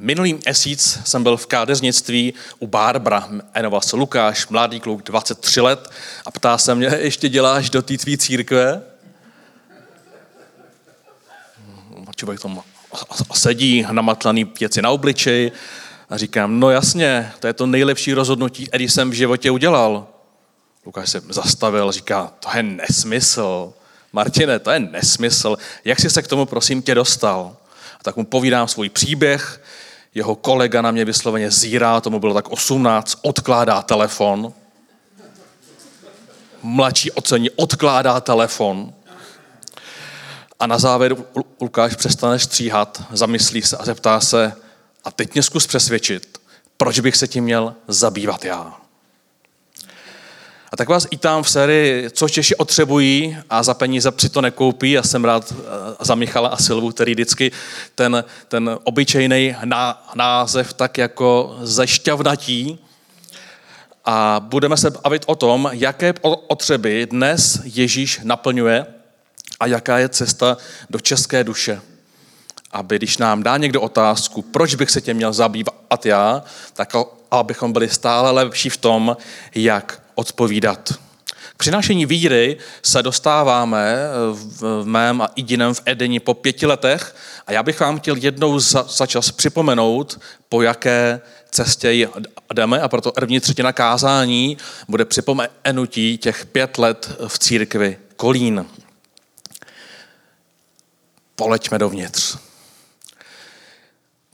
[0.00, 5.90] Minulý měsíc jsem byl v kádeřnictví u Barbara, jmenoval se Lukáš, mladý kluk, 23 let
[6.26, 8.82] a ptá se mě, ještě děláš do té tvý církve?
[12.16, 12.62] Člověk tam
[13.34, 15.52] sedí, namatlaný věci na obličeji
[16.10, 20.06] a říkám, no jasně, to je to nejlepší rozhodnutí, který jsem v životě udělal.
[20.86, 23.72] Lukáš se zastavil, říká, to je nesmysl.
[24.12, 25.56] Martine, to je nesmysl.
[25.84, 27.56] Jak jsi se k tomu, prosím tě, dostal?
[28.00, 29.60] A tak mu povídám svůj příběh,
[30.14, 34.52] jeho kolega na mě vysloveně zírá, tomu bylo tak 18, odkládá telefon.
[36.62, 38.92] Mladší ocení odkládá telefon.
[40.60, 41.16] A na závěr
[41.60, 44.52] Lukáš přestane stříhat, zamyslí se a zeptá se,
[45.04, 46.38] a teď mě zkus přesvědčit,
[46.76, 48.87] proč bych se tím měl zabývat já.
[50.72, 54.40] A tak vás i tam v sérii, co Češi otřebují a za peníze si to
[54.40, 54.90] nekoupí.
[54.90, 57.52] Já jsem rád eh, za Michala a Silvu, který vždycky
[57.94, 59.56] ten, ten obyčejný
[60.14, 62.78] název tak jako zešťavnatí.
[64.04, 68.86] A budeme se bavit o tom, jaké otřeby dnes Ježíš naplňuje
[69.60, 70.56] a jaká je cesta
[70.90, 71.80] do české duše.
[72.72, 76.92] Aby když nám dá někdo otázku, proč bych se tě měl zabývat já, tak
[77.30, 79.16] abychom byli stále lepší v tom,
[79.54, 80.92] jak odpovídat.
[81.52, 83.96] K přinášení víry se dostáváme
[84.32, 87.16] v mém a jediném v Edeni po pěti letech
[87.46, 92.08] a já bych vám chtěl jednou za, za čas připomenout, po jaké cestě
[92.54, 94.56] jdeme a proto první třetina kázání
[94.88, 98.66] bude připomenutí těch pět let v církvi Kolín.
[101.36, 102.47] Poleďme dovnitř.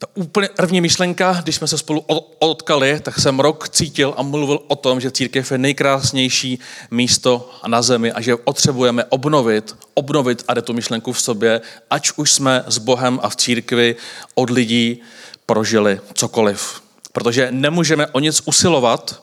[0.05, 2.05] Ta úplně první myšlenka, když jsme se spolu
[2.39, 6.59] otkali, tak jsem rok cítil a mluvil o tom, že církev je nejkrásnější
[6.91, 11.61] místo na zemi a že potřebujeme obnovit, obnovit a tu myšlenku v sobě,
[11.91, 13.97] ať už jsme s Bohem a v církvi
[14.35, 15.01] od lidí
[15.47, 16.83] prožili cokoliv.
[17.13, 19.23] Protože nemůžeme o nic usilovat,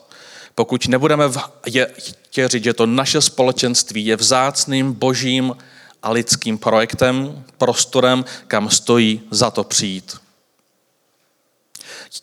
[0.56, 1.24] pokud nebudeme
[2.36, 5.56] věřit, že to naše společenství je vzácným božím
[6.04, 10.21] a lidským projektem, prostorem, kam stojí za to přijít.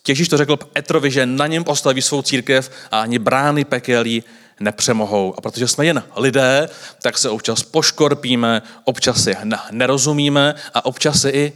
[0.07, 4.23] Ježíš to řekl Petrovi, že na něm postaví svou církev a ani brány pekelí
[4.59, 5.33] nepřemohou.
[5.37, 6.69] A protože jsme jen lidé,
[7.01, 9.35] tak se občas poškorpíme, občas si
[9.71, 11.53] nerozumíme a občas si i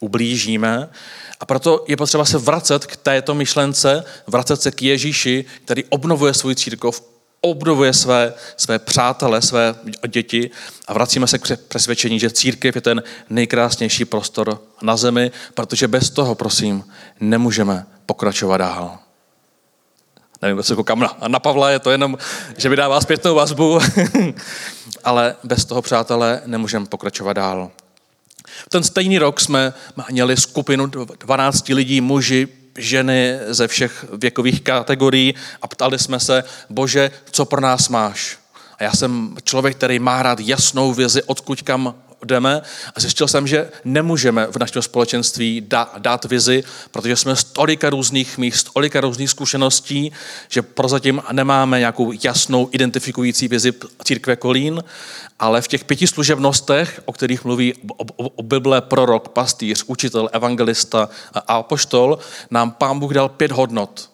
[0.00, 0.88] ublížíme.
[1.40, 6.34] A proto je potřeba se vracet k této myšlence, vracet se k Ježíši, který obnovuje
[6.34, 7.02] svůj církov,
[7.40, 9.74] obnovuje své, své přátele, své
[10.08, 10.50] děti
[10.86, 16.10] a vracíme se k přesvědčení, že církev je ten nejkrásnější prostor na zemi, protože bez
[16.10, 16.84] toho, prosím,
[17.20, 18.98] nemůžeme pokračovat dál.
[20.42, 22.18] Nevím, se koukám na, na Pavla, je to jenom,
[22.56, 23.78] že vydává zpětnou vazbu,
[25.04, 27.70] ale bez toho, přátelé, nemůžeme pokračovat dál.
[28.68, 29.72] Ten stejný rok jsme
[30.10, 32.48] měli skupinu 12 lidí, muži,
[32.78, 38.38] ženy ze všech věkových kategorií a ptali jsme se, bože, co pro nás máš?
[38.78, 41.94] A já jsem člověk, který má rád jasnou vizi, odkud kam
[42.24, 42.62] jdeme
[42.94, 45.66] a zjistil jsem, že nemůžeme v našem společenství
[45.98, 50.12] dát vizi, protože jsme z tolika různých míst, tolika různých zkušeností,
[50.48, 53.72] že prozatím nemáme nějakou jasnou identifikující vizi
[54.04, 54.84] církve Kolín,
[55.38, 57.74] ale v těch pěti služebnostech, o kterých mluví
[58.16, 62.18] o Bible prorok, pastýř, učitel, evangelista a apoštol,
[62.50, 64.10] nám pán Bůh dal pět hodnot.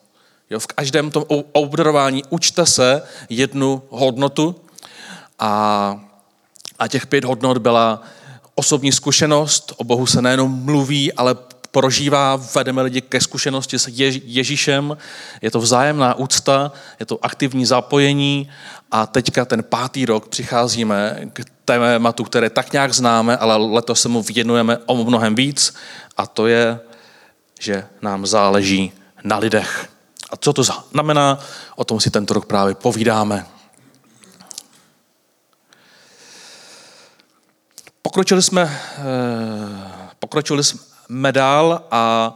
[0.51, 4.57] Jo, v každém tom obdarování učte se jednu hodnotu
[5.39, 6.14] a
[6.85, 8.03] a těch pět hodnot byla
[8.55, 11.37] osobní zkušenost, o Bohu se nejenom mluví, ale
[11.71, 13.89] prožívá, vedeme lidi ke zkušenosti s
[14.25, 14.97] Ježíšem,
[15.43, 18.51] je to vzájemná úcta, je to aktivní zapojení
[18.91, 24.09] a teďka ten pátý rok přicházíme k tématu, které tak nějak známe, ale letos se
[24.09, 25.75] mu věnujeme o mnohem víc
[26.17, 26.81] a to je,
[27.61, 28.93] že nám záleží
[29.25, 29.89] na lidech.
[30.31, 31.39] A co to znamená,
[31.77, 33.54] o tom si tento rok právě povídáme.
[38.07, 39.03] Pokročili jsme, eh,
[40.19, 42.35] pokročili jsme dál a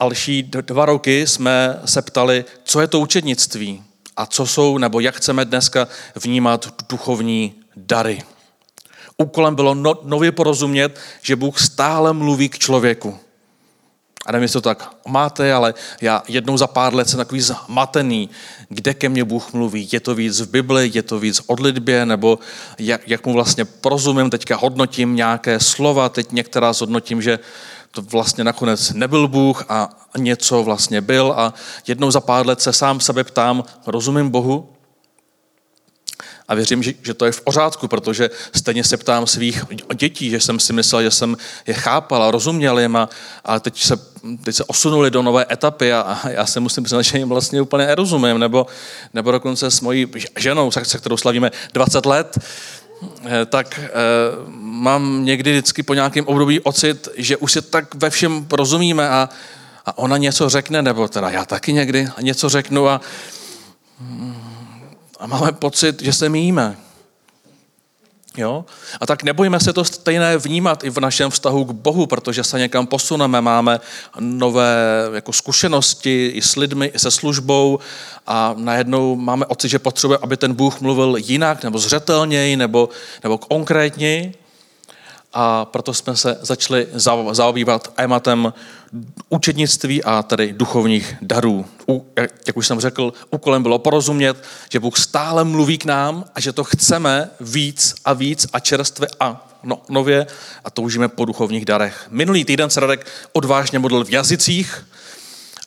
[0.00, 3.82] další dva roky jsme se ptali, co je to učednictví
[4.16, 8.22] a co jsou, nebo jak chceme dneska vnímat duchovní dary.
[9.16, 13.18] Úkolem bylo no, nově porozumět, že Bůh stále mluví k člověku.
[14.28, 18.30] A nevím, jestli to tak máte, ale já jednou za pár let jsem takový zmatený,
[18.68, 19.88] kde ke mně Bůh mluví.
[19.92, 22.38] Je to víc v Bibli, je to víc od lidbě, nebo
[22.78, 27.38] jak, jak mu vlastně porozumím, teďka hodnotím nějaké slova, teď některá zhodnotím, že
[27.90, 29.88] to vlastně nakonec nebyl Bůh a
[30.18, 31.54] něco vlastně byl a
[31.86, 34.77] jednou za pár let se sám sebe ptám, rozumím Bohu?
[36.48, 39.64] A věřím, že, že to je v pořádku, protože stejně se ptám svých
[39.94, 41.36] dětí, že jsem si myslel, že jsem
[41.66, 43.08] je chápal a rozuměl jim, a,
[43.44, 43.96] a teď, se,
[44.44, 47.62] teď se osunuli do nové etapy a, a já se musím přiznat, že jim vlastně
[47.62, 48.38] úplně nerozumím.
[48.38, 48.66] Nebo,
[49.14, 50.06] nebo dokonce s mojí
[50.36, 52.38] ženou, se kterou slavíme 20 let,
[53.24, 53.90] eh, tak eh,
[54.58, 59.28] mám někdy vždycky po nějakém období ocit, že už se tak ve všem rozumíme a,
[59.86, 63.00] a ona něco řekne, nebo teda já taky někdy něco řeknu a,
[65.18, 66.76] a máme pocit, že se míjíme.
[68.36, 68.64] Jo?
[69.00, 72.58] A tak nebojíme se to stejné vnímat i v našem vztahu k Bohu, protože se
[72.58, 73.80] někam posuneme, máme
[74.20, 74.76] nové
[75.14, 77.78] jako zkušenosti i s lidmi, i se službou
[78.26, 82.88] a najednou máme pocit, že potřebuje, aby ten Bůh mluvil jinak, nebo zřetelněji, nebo,
[83.22, 84.34] nebo konkrétněji
[85.40, 86.86] a proto jsme se začali
[87.30, 88.52] zaobývat tématem
[89.28, 91.66] učednictví a tedy duchovních darů.
[91.88, 92.06] U,
[92.46, 96.52] jak už jsem řekl, úkolem bylo porozumět, že Bůh stále mluví k nám a že
[96.52, 100.26] to chceme víc a víc a čerstvě a no, nově
[100.64, 102.06] a toužíme po duchovních darech.
[102.10, 104.86] Minulý týden se Radek odvážně modlil v jazycích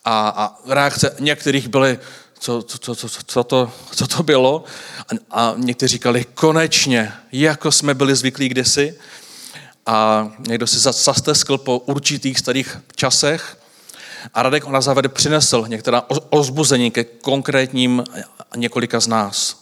[0.05, 1.99] a, a reakce některých byly,
[2.39, 4.63] co, co, co, co, co, to, co to bylo
[4.99, 8.95] a, a někteří říkali, konečně, jako jsme byli zvyklí kdysi,
[9.85, 13.57] a někdo si zasteskl po určitých starých časech
[14.33, 18.03] a Radek na závěr přinesl některá ozbuzení ke konkrétním
[18.55, 19.61] několika z nás.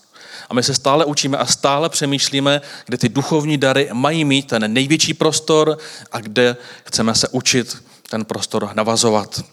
[0.50, 4.74] A my se stále učíme a stále přemýšlíme, kde ty duchovní dary mají mít ten
[4.74, 5.78] největší prostor
[6.12, 9.44] a kde chceme se učit ten prostor navazovat.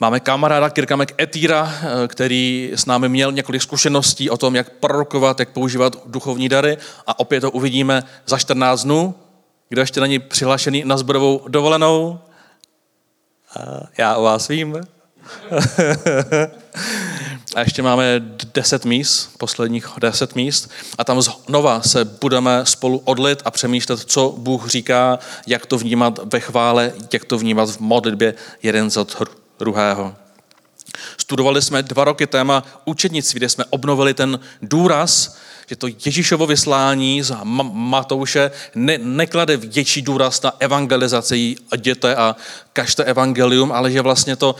[0.00, 1.74] Máme kamaráda Kirkamek Etíra,
[2.08, 7.18] který s námi měl několik zkušeností o tom, jak prorokovat, jak používat duchovní dary a
[7.18, 9.14] opět to uvidíme za 14 dnů.
[9.68, 12.18] Kdo ještě není přihlášený na zborovou dovolenou?
[13.98, 14.76] Já o vás vím.
[17.54, 18.22] a ještě máme
[18.54, 20.70] deset míst, posledních deset míst.
[20.98, 26.20] A tam znova se budeme spolu odlit a přemýšlet, co Bůh říká, jak to vnímat
[26.32, 29.04] ve chvále, jak to vnímat v modlitbě jeden za
[29.58, 30.16] druhého.
[31.18, 35.36] Studovali jsme dva roky téma učednictví, kde jsme obnovili ten důraz,
[35.66, 37.36] že to Ježíšovo vyslání z
[37.72, 42.36] Matouše ne, neklade větší důraz na evangelizaci a děte a
[42.72, 44.54] kažte evangelium, ale že vlastně to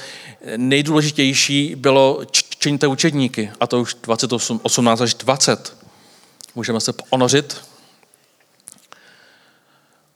[0.56, 2.20] nejdůležitější bylo
[2.58, 3.50] čiňte učedníky.
[3.61, 5.76] A to už 28, 18 až 20.
[6.55, 7.56] Můžeme se ponořit.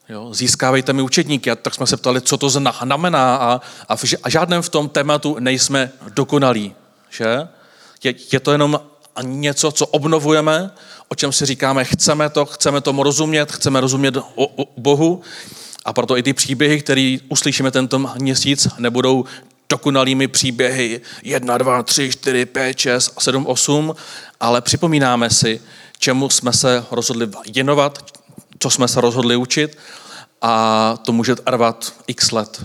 [0.08, 1.50] Jo, získávejte mi učedníky.
[1.50, 5.36] A tak jsme se ptali, co to znamená a, a v žádném v tom tématu
[5.38, 6.74] nejsme dokonalí.
[7.10, 7.48] Že?
[8.04, 8.80] Je, je to jenom
[9.22, 10.70] něco, co obnovujeme,
[11.08, 15.22] o čem si říkáme, chceme to, chceme tomu rozumět, chceme rozumět o, o Bohu.
[15.84, 19.24] A proto i ty příběhy, které uslyšíme tento měsíc, nebudou
[19.68, 23.94] dokonalými příběhy 1, 2, 3, 4, 5, 6, 7, 8,
[24.40, 25.60] ale připomínáme si,
[25.98, 28.17] čemu jsme se rozhodli věnovat,
[28.58, 29.78] co jsme se rozhodli učit
[30.42, 32.64] a to může trvat x let.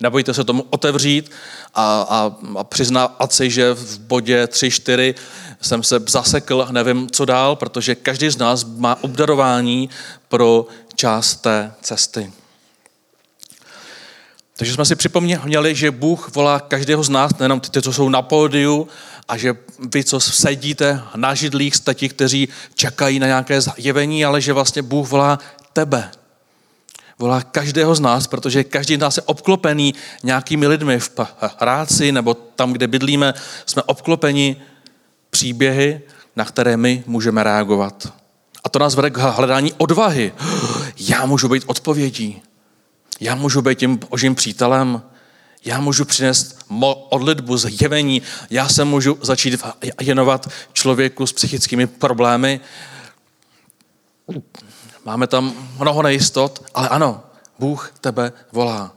[0.00, 1.30] Nebojte se tomu otevřít
[1.74, 5.14] a, a, a přiznat si, že v bodě 3, 4
[5.60, 9.90] jsem se zasekl, nevím, co dál, protože každý z nás má obdarování
[10.28, 12.32] pro část té cesty.
[14.56, 18.22] Takže jsme si připomněli, že Bůh volá každého z nás, nejenom ty, co jsou na
[18.22, 18.88] pódiu,
[19.28, 19.56] a že
[19.94, 24.82] vy, co sedíte na židlích, jste ti, kteří čekají na nějaké zjevení, ale že vlastně
[24.82, 25.38] Bůh volá
[25.72, 26.10] tebe.
[27.18, 31.10] Volá každého z nás, protože každý z nás je obklopený nějakými lidmi v
[31.58, 33.34] práci nebo tam, kde bydlíme,
[33.66, 34.56] jsme obklopeni
[35.30, 36.00] příběhy,
[36.36, 38.12] na které my můžeme reagovat.
[38.64, 40.32] A to nás vede k hledání odvahy.
[40.98, 42.42] Já můžu být odpovědí.
[43.20, 45.02] Já můžu být tím božím přítelem.
[45.66, 46.58] Já můžu přinést
[47.08, 48.22] odlitbu, zjevení.
[48.50, 49.62] Já se můžu začít
[50.00, 52.60] věnovat člověku s psychickými problémy.
[55.04, 57.22] Máme tam mnoho nejistot, ale ano,
[57.58, 58.92] Bůh tebe volá,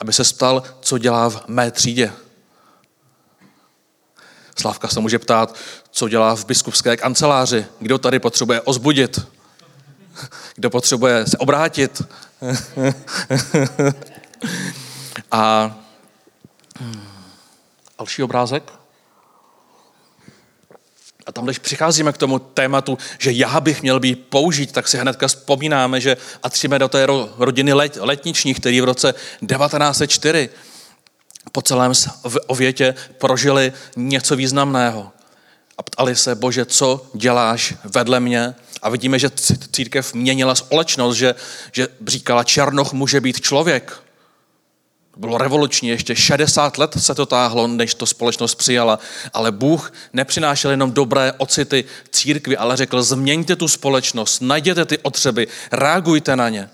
[0.00, 2.12] aby se stal, co dělá v mé třídě.
[4.58, 5.56] Slavka se může ptát,
[5.90, 9.20] co dělá v biskupské kanceláři, kdo tady potřebuje ozbudit,
[10.54, 12.02] kdo potřebuje se obrátit.
[15.30, 15.74] A
[17.98, 18.72] další obrázek.
[21.26, 24.98] A tam, když přicházíme k tomu tématu, že já bych měl být použít, tak si
[24.98, 27.06] hnedka vzpomínáme, že a tříme do té
[27.38, 30.50] rodiny let, letniční, který v roce 1904
[31.52, 31.92] po celém
[32.46, 35.12] ovětě prožili něco významného.
[35.78, 38.54] A ptali se, bože, co děláš vedle mě?
[38.82, 39.30] A vidíme, že
[39.72, 41.34] církev měnila společnost, že,
[41.72, 44.02] že říkala, Černoch může být člověk.
[45.16, 48.98] To bylo revoluční, ještě 60 let se to táhlo, než to společnost přijala,
[49.32, 55.48] ale Bůh nepřinášel jenom dobré ocity církvi, ale řekl, změňte tu společnost, najděte ty otřeby,
[55.72, 56.70] reagujte na ně.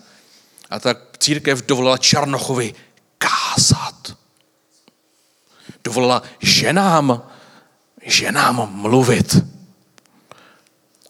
[0.70, 2.74] A tak církev dovolila Čarnochovi
[3.18, 4.16] kázat.
[5.84, 7.22] Dovolila ženám,
[8.06, 9.36] ženám mluvit.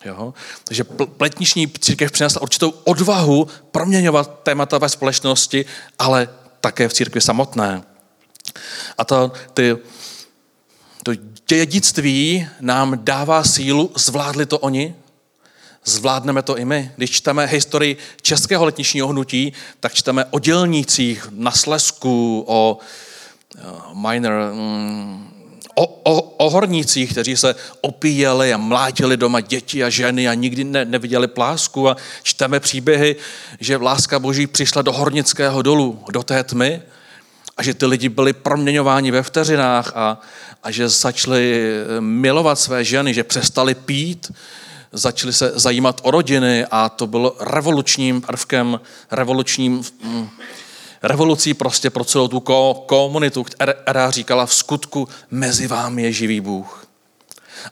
[0.04, 0.34] Jo?
[0.64, 0.84] Takže
[1.16, 5.64] pletniční církev přinesla určitou odvahu proměňovat témata ve společnosti,
[5.98, 6.28] ale
[6.62, 7.82] také v církvi samotné.
[8.98, 9.76] A to, ty,
[11.02, 11.12] to
[11.48, 14.94] dědictví nám dává sílu, zvládli to oni,
[15.84, 16.92] zvládneme to i my.
[16.96, 22.78] Když čteme historii českého letničního hnutí, tak čteme o dělnících na Slesku, o
[23.94, 25.31] minor, mm,
[25.74, 30.64] o, o, o hornících, kteří se opíjeli a mlátili doma děti a ženy a nikdy
[30.64, 31.88] ne, neviděli plásku.
[31.88, 33.16] A čteme příběhy,
[33.60, 36.82] že láska Boží přišla do hornického dolu, do té tmy
[37.56, 40.20] a že ty lidi byli proměňováni ve vteřinách a,
[40.62, 41.64] a že začali
[42.00, 44.32] milovat své ženy, že přestali pít,
[44.92, 50.28] začali se zajímat o rodiny a to bylo revolučním prvkem, revolučním mm,
[51.02, 52.40] revolucí prostě pro celou tu
[52.86, 56.86] komunitu, která říkala v skutku mezi vámi je živý Bůh.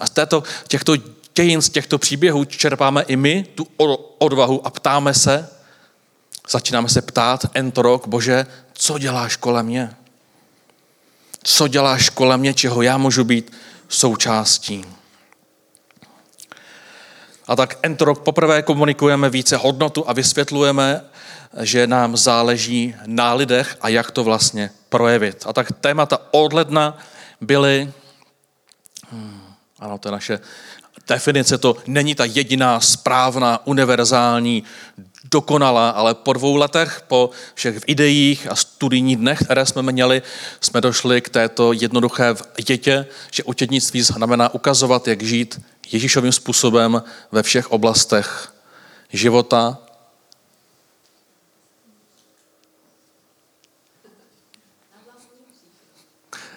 [0.01, 0.97] A z této, těchto
[1.35, 3.67] dějin, z těchto příběhů čerpáme i my tu
[4.19, 5.49] odvahu a ptáme se,
[6.51, 9.95] začínáme se ptát entorok, bože, co děláš kolem mě?
[11.43, 13.53] Co děláš kolem mě, čeho já můžu být
[13.89, 14.85] součástí?
[17.47, 21.05] A tak entorok poprvé komunikujeme více hodnotu a vysvětlujeme,
[21.63, 25.45] že nám záleží na lidech a jak to vlastně projevit.
[25.47, 26.99] A tak témata od ledna
[27.41, 27.93] byly,
[29.11, 29.41] hmm,
[29.79, 30.41] ano, to je naše
[31.09, 34.65] definice, to není ta jediná správná, univerzální,
[35.31, 40.23] dokonalá, ale po dvou letech, po všech ideích a studijních dnech, které jsme měli,
[40.61, 42.35] jsme došli k této jednoduché
[42.67, 45.61] dětě, že učednictví znamená ukazovat, jak žít
[45.93, 47.03] Ježíšovým způsobem
[47.33, 48.53] ve všech oblastech
[49.13, 49.79] života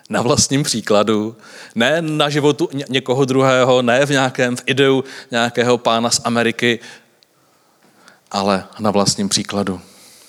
[0.10, 1.36] na vlastním příkladu,
[1.76, 6.80] ne na životu někoho druhého, ne v nějakém v ideu nějakého pána z Ameriky,
[8.32, 9.82] ale na vlastním příkladu.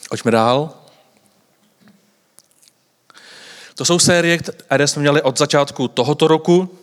[0.09, 0.71] Pojďme dál.
[3.75, 6.78] To jsou série, které jsme měli od začátku tohoto roku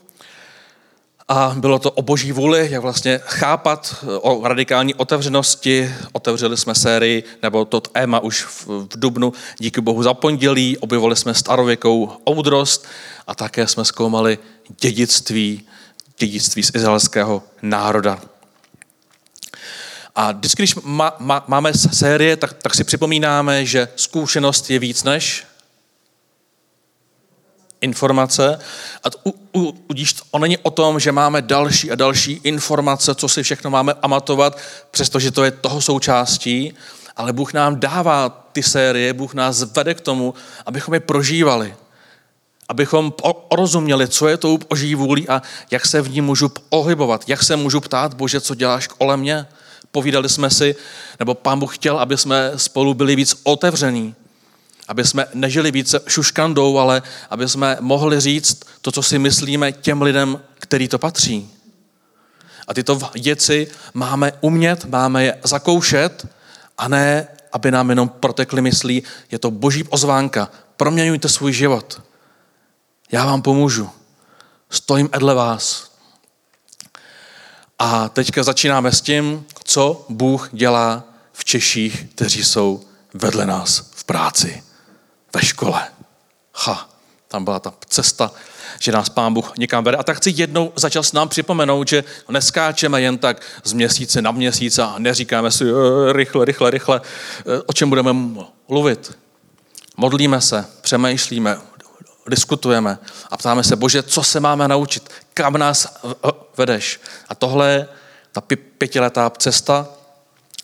[1.31, 5.95] a bylo to o boží vůli, jak vlastně chápat eh, o radikální otevřenosti.
[6.11, 11.33] Otevřeli jsme sérii, nebo to téma už v Dubnu, díky Bohu za pondělí, objevili jsme
[11.33, 12.87] starověkou oudrost
[13.27, 14.39] a také jsme zkoumali
[14.81, 15.67] dědictví,
[16.19, 18.19] dědictví z izraelského národa.
[20.15, 25.03] A vždycky, když má, má, máme série, tak, tak si připomínáme, že zkušenost je víc
[25.03, 25.45] než
[27.81, 28.59] informace.
[29.03, 29.73] A u, u,
[30.31, 34.57] to není o tom, že máme další a další informace, co si všechno máme amatovat,
[34.91, 36.73] přestože to je toho součástí,
[37.17, 40.33] ale Bůh nám dává ty série, Bůh nás vede k tomu,
[40.65, 41.75] abychom je prožívali.
[42.69, 43.13] Abychom
[43.51, 47.55] rozuměli, co je to boží vůli a jak se v ní můžu pohybovat, jak se
[47.55, 49.47] můžu ptát, Bože, co děláš kolem mě.
[49.91, 50.75] Povídali jsme si,
[51.19, 54.15] nebo pán Bůh chtěl, aby jsme spolu byli víc otevření,
[54.87, 60.01] aby jsme nežili více šuškandou, ale aby jsme mohli říct to, co si myslíme těm
[60.01, 61.51] lidem, který to patří.
[62.67, 66.27] A tyto věci máme umět, máme je zakoušet
[66.77, 70.49] a ne, aby nám jenom protekly myslí, je to boží ozvánka.
[70.77, 72.01] Proměňujte svůj život.
[73.11, 73.89] Já vám pomůžu.
[74.69, 75.91] Stojím edle vás.
[77.79, 82.81] A teďka začínáme s tím, co Bůh dělá v Češích, kteří jsou
[83.13, 84.63] vedle nás v práci
[85.35, 85.87] ve škole.
[86.53, 86.89] Ha,
[87.27, 88.31] tam byla ta cesta,
[88.79, 89.97] že nás Pán Bůh někam vede.
[89.97, 94.31] A tak chci jednou začal s nám připomenout, že neskáčeme jen tak z měsíce na
[94.31, 97.01] měsíc a neříkáme si e, rychle, rychle, rychle,
[97.39, 98.13] e, o čem budeme
[98.69, 99.17] mluvit.
[99.97, 101.57] Modlíme se, přemýšlíme,
[102.29, 102.97] diskutujeme
[103.31, 105.87] a ptáme se, bože, co se máme naučit, kam nás
[106.57, 106.99] vedeš.
[107.29, 107.87] A tohle je
[108.31, 108.41] ta
[108.77, 109.87] pětiletá cesta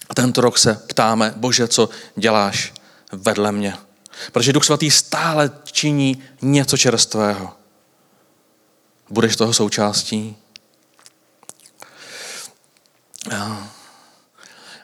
[0.10, 2.74] a tento rok se ptáme, bože, co děláš
[3.12, 3.87] vedle mě.
[4.32, 7.54] Protože Duch Svatý stále činí něco čerstvého.
[9.10, 10.36] Budeš toho součástí?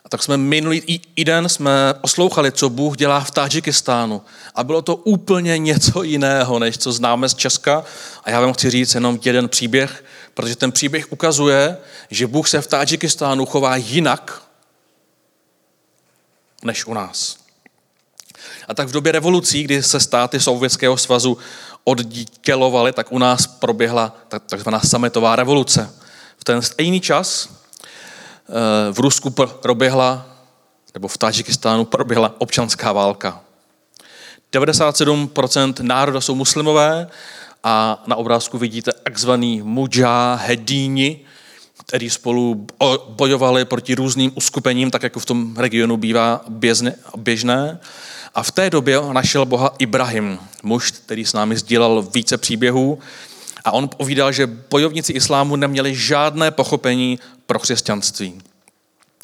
[0.06, 4.22] A tak jsme minulý den jsme poslouchali, co Bůh dělá v Tadžikistánu.
[4.56, 7.84] A bylo to úplně něco jiného, než co známe z Česka.
[8.24, 11.78] A já vám chci říct jenom jeden příběh, protože ten příběh ukazuje,
[12.10, 14.44] že Bůh se v Tadžikistánu chová jinak
[16.64, 17.43] než u nás.
[18.68, 21.38] A tak v době revolucí, kdy se státy Sovětského svazu
[21.84, 24.16] oddělovaly, tak u nás proběhla
[24.48, 25.94] takzvaná sametová revoluce.
[26.38, 30.26] V ten stejný čas eh, v Rusku proběhla,
[30.94, 33.42] nebo v Tadžikistánu proběhla občanská válka.
[34.54, 37.08] 97% národa jsou muslimové
[37.64, 41.20] a na obrázku vidíte takzvaný mujahedíni,
[41.86, 42.68] kteří spolu
[43.10, 46.42] bojovali proti různým uskupením, tak jako v tom regionu bývá
[47.16, 47.80] běžné.
[48.36, 53.00] A v té době našel Boha Ibrahim, muž, který s námi sdílel více příběhů.
[53.64, 58.42] A on povídal, že bojovníci islámu neměli žádné pochopení pro křesťanství.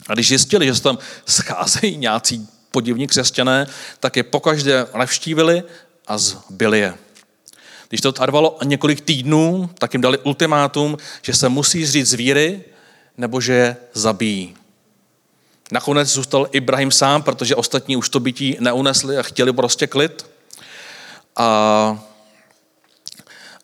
[0.10, 3.68] A když zjistili, že se tam scházejí nějací podivní křesťané,
[4.00, 5.64] tak je pokaždé navštívili
[6.08, 6.94] a zbyli je.
[7.90, 12.64] Když to trvalo několik týdnů, tak jim dali ultimátum, že se musí zříct z víry,
[13.18, 14.56] nebo že je zabijí.
[15.72, 20.26] Nakonec zůstal Ibrahim sám, protože ostatní už to bytí neunesli a chtěli prostě klid.
[21.36, 22.04] A,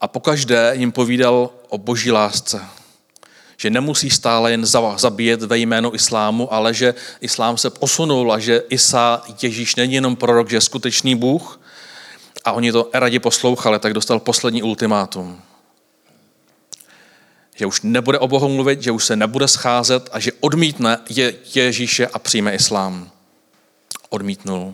[0.02, 2.62] a pokaždé jim povídal o boží lásce.
[3.58, 4.66] Že nemusí stále jen
[4.98, 10.16] zabíjet ve jménu islámu, ale že islám se posunul a že Isa Ježíš není jenom
[10.16, 11.60] prorok, že je skutečný Bůh,
[12.46, 15.42] a oni to rádi poslouchali, tak dostal poslední ultimátum.
[17.56, 21.36] Že už nebude o Bohu mluvit, že už se nebude scházet a že odmítne je
[21.56, 23.12] Ježíše a přijme islám.
[24.10, 24.74] Odmítnul.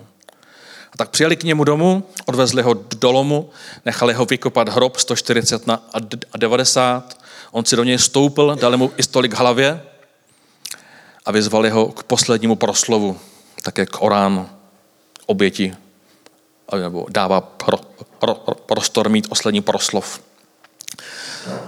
[0.94, 3.50] A tak přijeli k němu domů, odvezli ho do lomu,
[3.86, 5.90] nechali ho vykopat hrob 140 na
[6.38, 7.18] 90.
[7.52, 9.82] On si do něj stoupil, dali mu i stolik hlavě
[11.26, 13.20] a vyzvali ho k poslednímu proslovu,
[13.64, 14.50] také k Oránu,
[15.26, 15.76] oběti
[16.80, 17.78] nebo dává pro,
[18.20, 20.22] pro, prostor mít poslední proslov.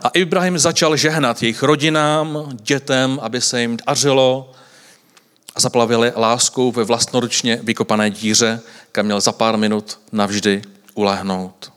[0.03, 4.51] A Ibrahim začal žehnat jejich rodinám, dětem, aby se jim dařilo
[5.55, 8.61] a zaplavili láskou ve vlastnoručně vykopané díře,
[8.91, 10.61] kam měl za pár minut navždy
[10.93, 11.71] ulehnout.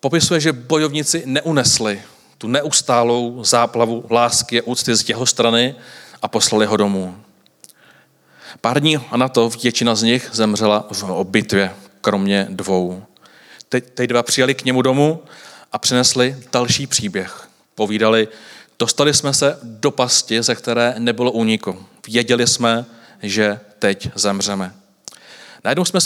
[0.00, 2.02] Popisuje, že bojovníci neunesli
[2.38, 5.74] tu neustálou záplavu lásky a úcty z jeho strany
[6.22, 7.16] a poslali ho domů.
[8.60, 13.02] Pár dní na to většina z nich zemřela v bitvě, kromě dvou.
[13.68, 15.22] Teď, teď dva přijeli k němu domů
[15.72, 17.48] a přinesli další příběh.
[17.74, 18.28] Povídali,
[18.78, 21.86] dostali jsme se do pasti, ze které nebylo úniku.
[22.06, 22.84] Věděli jsme,
[23.22, 24.74] že teď zemřeme.
[25.64, 26.00] Najednou jsme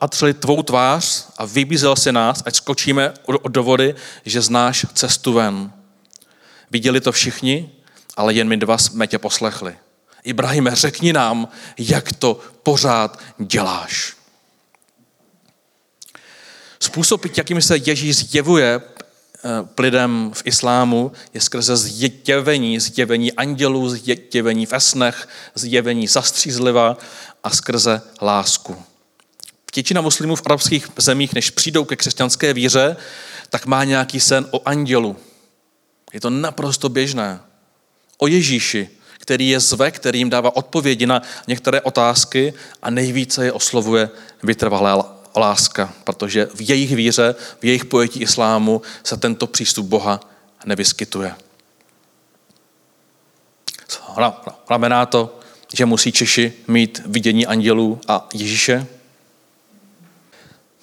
[0.00, 3.14] atřeli tvou tvář a vybízel si nás, ať skočíme
[3.48, 5.72] do vody, že znáš cestu ven.
[6.70, 7.70] Viděli to všichni,
[8.16, 9.76] ale jen my dva jsme tě poslechli.
[10.24, 14.16] Ibrahime, řekni nám, jak to pořád děláš.
[16.80, 18.80] Způsob, jakým se Ježíš zjevuje
[19.44, 26.96] eh, lidem v islámu, je skrze zjevení, zjevení andělů, zjevení ve snech, zjevení zastřízliva
[27.44, 28.76] a skrze lásku.
[29.74, 32.96] Většina muslimů v arabských zemích, než přijdou ke křesťanské víře,
[33.50, 35.16] tak má nějaký sen o andělu.
[36.12, 37.40] Je to naprosto běžné.
[38.18, 43.52] O Ježíši, který je zve, který jim dává odpovědi na některé otázky a nejvíce je
[43.52, 44.10] oslovuje
[44.42, 50.20] vytrvalá láska, protože v jejich víře, v jejich pojetí islámu se tento přístup Boha
[50.64, 51.34] nevyskytuje.
[54.66, 55.40] Znamená to,
[55.74, 58.86] že musí Češi mít vidění andělů a Ježíše?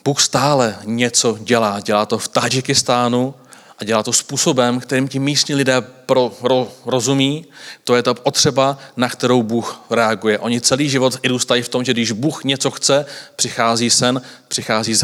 [0.03, 1.79] Bůh stále něco dělá.
[1.79, 3.35] Dělá to v Tadžikistánu,
[3.77, 7.45] a dělá to způsobem, kterým ti místní lidé pro, ro, rozumí.
[7.83, 10.39] To je ta potřeba, na kterou Bůh reaguje.
[10.39, 14.95] Oni celý život vyrůstají v tom, že když Bůh něco chce, přichází sen, přichází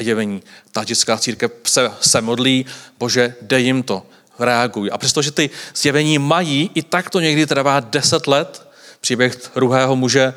[0.00, 0.42] zjevení.
[0.72, 2.66] Tadžická církev se, se modlí,
[2.98, 4.06] bože, dej jim to,
[4.38, 4.90] reaguj.
[4.92, 8.68] A přestože ty zjevení mají, i tak to někdy trvá deset let.
[9.00, 10.34] Příběh druhého muže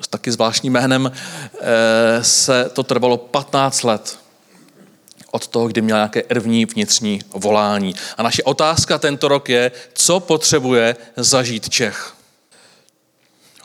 [0.00, 4.18] s taky zvláštním jménem eh, se to trvalo 15 let
[5.30, 7.94] od toho, kdy měl nějaké ervní vnitřní volání.
[8.16, 12.14] A naše otázka tento rok je, co potřebuje zažít Čech.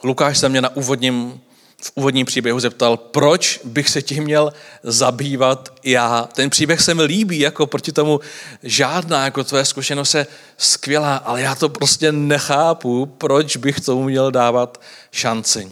[0.03, 1.41] Lukáš se mě na úvodním,
[1.81, 6.29] v úvodním příběhu zeptal, proč bych se tím měl zabývat já.
[6.33, 8.19] Ten příběh se mi líbí, jako proti tomu
[8.63, 14.31] žádná, jako tvoje zkušenost je skvělá, ale já to prostě nechápu, proč bych tomu měl
[14.31, 15.71] dávat šanci.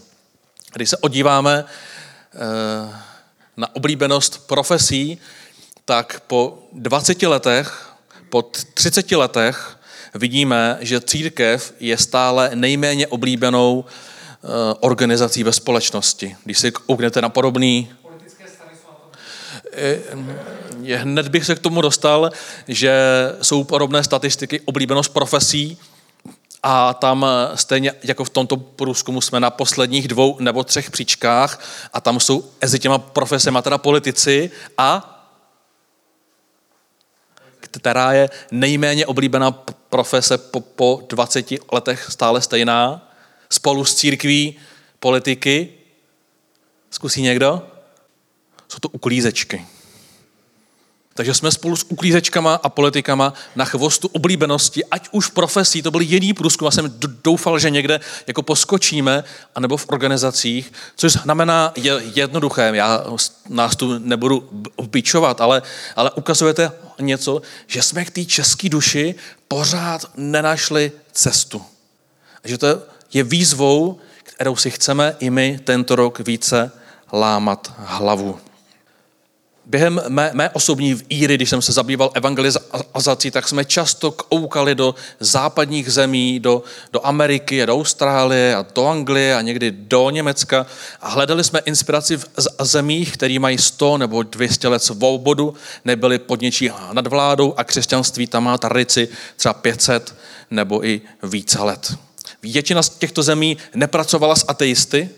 [0.74, 1.66] Když se odíváme
[2.34, 3.04] eh,
[3.58, 5.20] na oblíbenost profesí,
[5.86, 7.94] tak po 20 letech,
[8.30, 8.42] po
[8.74, 9.78] 30 letech
[10.16, 14.48] vidíme, že církev je stále nejméně oblíbenou eh,
[14.80, 16.36] organizací ve společnosti.
[16.44, 17.92] Když si kouknete na podobný
[19.72, 20.00] eh,
[20.96, 22.32] hned bych se k tomu dostal,
[22.68, 22.94] že
[23.42, 25.78] jsou podobné statistiky oblíbenost profesí
[26.64, 31.60] a tam eh, stejně jako v tomto průzkumu jsme na posledních dvou nebo třech příčkách
[31.94, 35.13] a tam jsou mezi těma profesema teda politici a
[37.74, 39.52] která je nejméně oblíbená
[39.90, 43.12] profese po, po 20 letech stále stejná,
[43.50, 44.60] spolu s církví,
[45.00, 45.70] politiky.
[46.90, 47.68] Zkusí někdo?
[48.68, 49.66] Jsou to uklízečky.
[51.16, 55.92] Takže jsme spolu s uklízečkama a politikama na chvostu oblíbenosti, ať už v profesí, to
[55.92, 59.24] byl jediný průzkum, já jsem doufal, že někde jako poskočíme,
[59.56, 63.04] anebo v organizacích, což znamená je jednoduché, já
[63.50, 64.50] nás tu nebudu
[64.88, 65.62] bičovat, ale,
[65.96, 69.16] ale ukazujete něco, že jsme k té české duši
[69.48, 71.62] pořád nenašli cestu.
[72.44, 72.68] Že to
[73.14, 76.72] je výzvou, kterou si chceme i my tento rok více
[77.14, 78.40] lámat hlavu.
[79.66, 84.96] Během mé, mé osobní íry, když jsem se zabýval evangelizací, tak jsme často koukali do
[85.20, 90.66] západních zemí, do, do Ameriky, do Austrálie a do Anglie a někdy do Německa
[91.02, 92.24] a hledali jsme inspiraci v
[92.62, 95.54] zemích, které mají 100 nebo 200 let svobodu,
[95.86, 100.16] nebyli pod něčí nadvládou a křesťanství tam má tradici třeba 500
[100.52, 101.94] nebo i více let.
[102.42, 105.10] Většina z těchto zemí nepracovala s ateisty,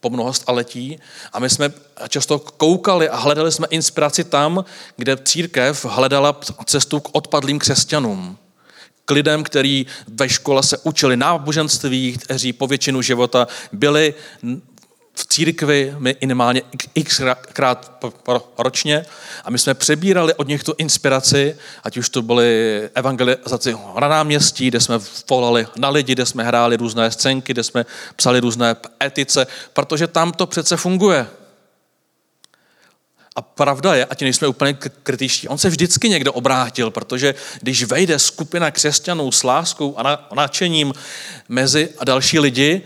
[0.00, 0.98] po mnoho staletí
[1.32, 1.72] a my jsme
[2.08, 4.64] často koukali a hledali jsme inspiraci tam,
[4.96, 8.38] kde církev hledala cestu k odpadlým křesťanům.
[9.04, 14.14] K lidem, kteří ve škole se učili náboženství, kteří po většinu života byli
[15.14, 16.62] v církvi minimálně
[17.04, 18.04] xkrát
[18.58, 19.06] ročně
[19.44, 24.68] a my jsme přebírali od nich tu inspiraci, ať už to byly evangelizaci na náměstí,
[24.68, 24.98] kde jsme
[25.30, 30.32] volali na lidi, kde jsme hráli různé scénky, kde jsme psali různé etice, protože tam
[30.32, 31.26] to přece funguje.
[33.36, 38.18] A pravda je, ať nejsme úplně kritičtí, on se vždycky někdo obrátil, protože když vejde
[38.18, 40.92] skupina křesťanů s láskou a nadšením
[41.48, 42.82] mezi a další lidi,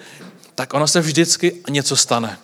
[0.54, 2.38] tak ono se vždycky něco stane.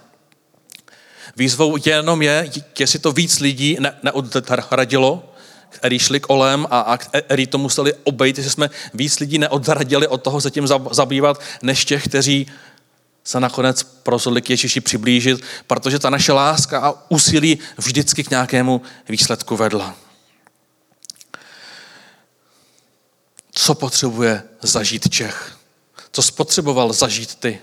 [1.37, 5.35] Výzvou jenom je, jestli to víc lidí ne, neodradilo,
[5.68, 10.09] který šli k olem a, a který to museli obejít, jestli jsme víc lidí neodradili
[10.09, 12.46] od toho se tím zabývat, než těch, kteří
[13.25, 18.83] se nakonec rozhodli k Ježíši přiblížit, protože ta naše láska a úsilí vždycky k nějakému
[19.09, 19.96] výsledku vedla.
[23.53, 25.57] Co potřebuje zažít Čech?
[26.12, 27.59] Co spotřeboval zažít ty?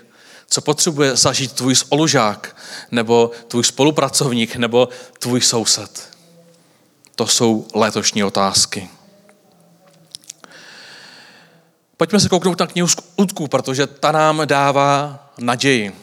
[0.50, 2.56] Co potřebuje zažít tvůj spolužák,
[2.92, 6.10] nebo tvůj spolupracovník, nebo tvůj soused?
[7.16, 8.90] To jsou letošní otázky.
[11.98, 15.96] Pojďme se kouknout na knihu skutků, protože ta nám dává naději.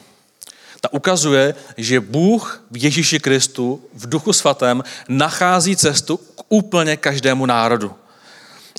[0.80, 7.46] Ta ukazuje, že Bůh v Ježíši Kristu v duchu svatém nachází cestu k úplně každému
[7.46, 7.94] národu.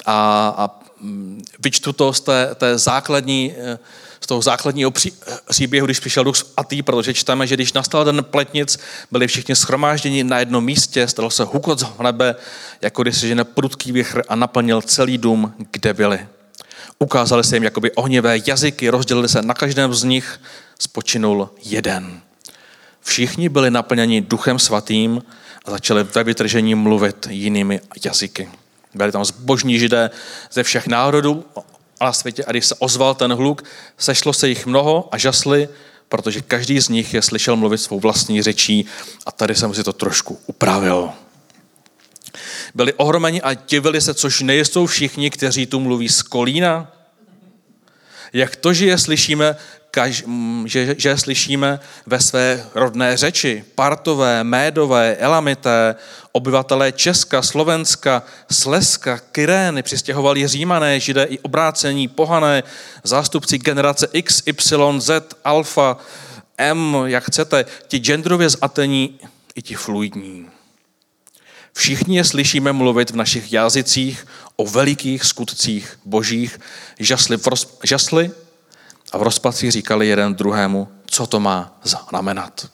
[0.06, 3.80] A, a mm, vyčtu to z té, té základní eh,
[4.26, 4.92] z toho základního
[5.50, 8.80] příběhu, když přišel duch svatý, protože čteme, že když nastal den pletnic,
[9.12, 12.36] byli všichni schromážděni na jednom místě, stalo se hukot z nebe,
[12.82, 16.28] jako když se žene prudký věchr a naplnil celý dům, kde byli.
[17.00, 20.40] Ukázali se jim jakoby ohnivé jazyky, rozdělili se na každém z nich,
[20.80, 22.22] spočinul jeden.
[23.02, 25.24] Všichni byli naplněni duchem svatým
[25.66, 28.50] a začali ve vytržení mluvit jinými jazyky.
[28.94, 30.10] Byli tam zbožní židé
[30.52, 31.46] ze všech národů,
[32.02, 33.64] na světě a když se ozval ten hluk,
[33.98, 35.70] sešlo se jich mnoho a žasli,
[36.10, 38.86] protože každý z nich je slyšel mluvit svou vlastní řečí
[39.26, 41.10] a tady jsem si to trošku upravil.
[42.76, 46.92] Byli ohromeni a divili se, což nejsou všichni, kteří tu mluví z kolína.
[48.34, 49.56] Jak to, že je slyšíme
[49.96, 50.24] kaž,
[50.66, 53.64] že, že slyšíme ve své rodné řeči.
[53.76, 55.96] Partové, Médové, Elamité,
[56.32, 62.64] obyvatelé Česka, Slovenska, Slezska, Kyrény, přistěhovali Římané, Židé i obrácení, pohané,
[63.04, 65.98] zástupci generace X, Y, Z, Alfa,
[66.58, 69.20] M, jak chcete, ti genderově zatení
[69.56, 70.48] i ti fluidní.
[71.74, 76.60] Všichni je slyšíme mluvit v našich jazycích o velikých skutcích božích,
[77.00, 78.32] žasli, v roz, žasli
[79.12, 82.68] a v rozpacích říkali jeden druhému, co to má znamenat.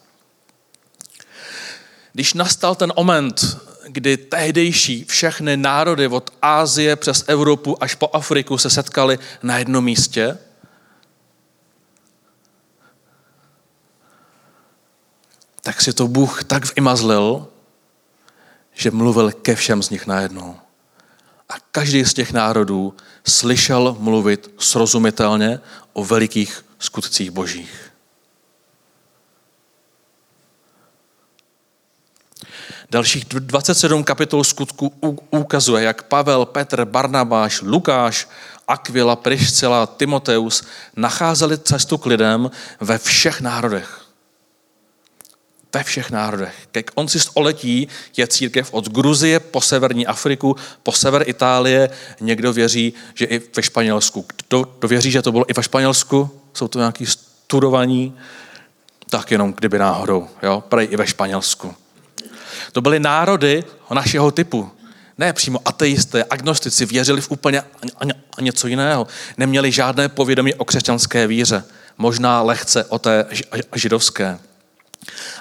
[2.14, 8.58] Když nastal ten moment, kdy tehdejší všechny národy od Ázie přes Evropu až po Afriku
[8.58, 10.38] se setkali na jednom místě,
[15.62, 17.48] tak si to Bůh tak vymazlil,
[18.74, 20.58] že mluvil ke všem z nich najednou.
[21.52, 22.94] A každý z těch národů
[23.28, 25.60] slyšel mluvit srozumitelně
[25.94, 27.92] o velikých skutcích božích.
[32.92, 34.94] Dalších 27 kapitol skutku
[35.30, 38.28] ukazuje, jak Pavel, Petr, Barnabáš, Lukáš,
[38.68, 40.64] Aquila, Priscila, Timoteus
[40.96, 44.01] nacházeli cestu k lidem ve všech národech.
[45.76, 46.54] Ve všech národech.
[46.72, 51.90] Ke konci století je církev od Gruzie po severní Afriku, po sever Itálie.
[52.22, 54.26] Někdo věří, že i ve Španělsku.
[54.48, 56.42] Kdo, kdo věří, že to bylo i ve Španělsku?
[56.54, 58.18] Jsou to nějaký studovaní?
[59.10, 60.28] Tak jenom kdyby náhodou.
[60.44, 60.64] Jo?
[60.70, 61.76] Prej i ve Španělsku.
[62.72, 64.72] To byly národy našeho typu.
[65.18, 67.62] Ne přímo ateisté, agnostici, věřili v úplně
[68.38, 69.08] a něco jiného.
[69.38, 71.64] Neměli žádné povědomí o křesťanské víře.
[71.98, 73.26] Možná lehce o té
[73.76, 74.40] židovské.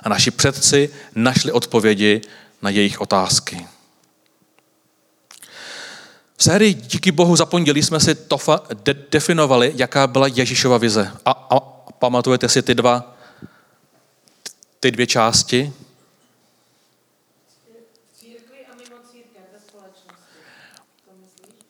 [0.02, 2.20] A naši předci našli odpovědi
[2.62, 3.66] na jejich otázky.
[6.36, 11.12] V sérii Díky Bohu za pondělí jsme si tofa de- definovali, jaká byla Ježíšova vize.
[11.24, 11.60] A, a
[11.98, 13.16] pamatujete si ty dva,
[14.80, 15.72] ty dvě části?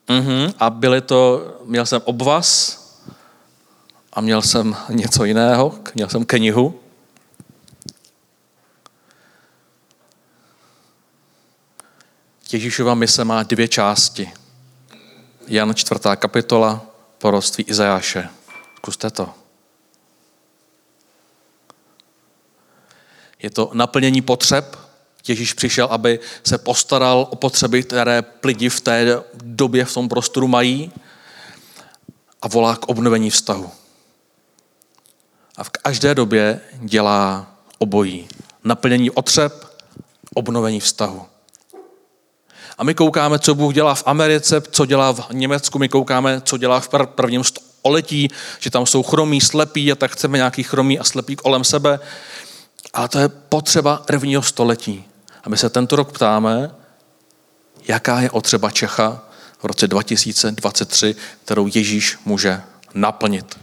[0.09, 0.55] Uh-huh.
[0.59, 2.77] A byly to, měl jsem obvaz
[4.13, 6.81] a měl jsem něco jiného, měl jsem knihu.
[12.53, 14.33] Ježíšova mise má dvě části.
[15.47, 16.01] Jan 4.
[16.17, 16.87] kapitola,
[17.19, 18.29] poroství Izajáše.
[18.77, 19.31] Zkuste to.
[23.43, 24.77] Je to naplnění potřeb.
[25.29, 30.49] Ježíš přišel, aby se postaral o potřeby, které lidi v té době v tom prostoru
[30.49, 30.93] mají
[32.43, 33.71] a volá k obnovení vztahu.
[35.57, 38.29] A v každé době dělá obojí.
[38.65, 39.67] Naplnění potřeb,
[40.35, 41.27] obnovení vztahu.
[42.81, 46.57] A my koukáme, co Bůh dělá v Americe, co dělá v Německu, my koukáme, co
[46.57, 48.29] dělá v prvním století,
[48.61, 52.01] že tam jsou chromí, slepí a tak chceme nějaký chromí a slepý kolem sebe.
[52.93, 55.05] Ale to je potřeba prvního století.
[55.45, 56.71] A my se tento rok ptáme,
[57.89, 59.25] jaká je otřeba Čecha
[59.59, 62.63] v roce 2023, kterou Ježíš může
[62.95, 63.59] naplnit.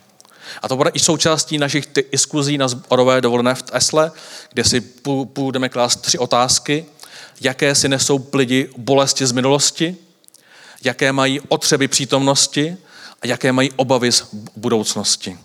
[0.62, 4.12] A to bude i součástí našich diskuzí na zborové dovolené v Tesle,
[4.54, 4.84] kde si
[5.34, 6.86] budeme klást tři otázky
[7.42, 9.96] jaké si nesou lidi bolesti z minulosti,
[10.84, 12.78] jaké mají otřeby přítomnosti
[13.22, 15.38] a jaké mají obavy z budoucnosti.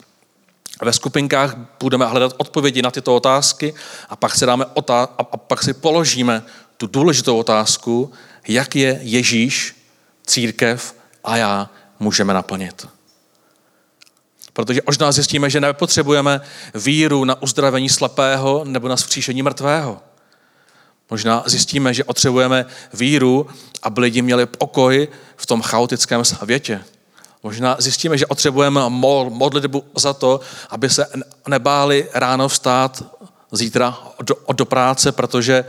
[0.82, 3.74] Ve skupinkách budeme hledat odpovědi na tyto otázky
[4.08, 6.42] a pak si, dáme otá- a pak si položíme
[6.76, 8.12] tu důležitou otázku,
[8.48, 9.76] jak je Ježíš,
[10.26, 12.86] církev a já můžeme naplnit.
[14.52, 16.40] Protože možná zjistíme, že nepotřebujeme
[16.74, 20.00] víru na uzdravení slepého nebo na vzkříšení mrtvého.
[21.10, 23.46] Možná zjistíme, že potřebujeme víru,
[23.82, 26.80] aby lidi měli pokoj v tom chaotickém světě.
[27.42, 31.06] Možná zjistíme, že potřebujeme modlitbu za to, aby se
[31.48, 33.04] nebáli ráno vstát
[33.52, 35.64] zítra do, do práce, protože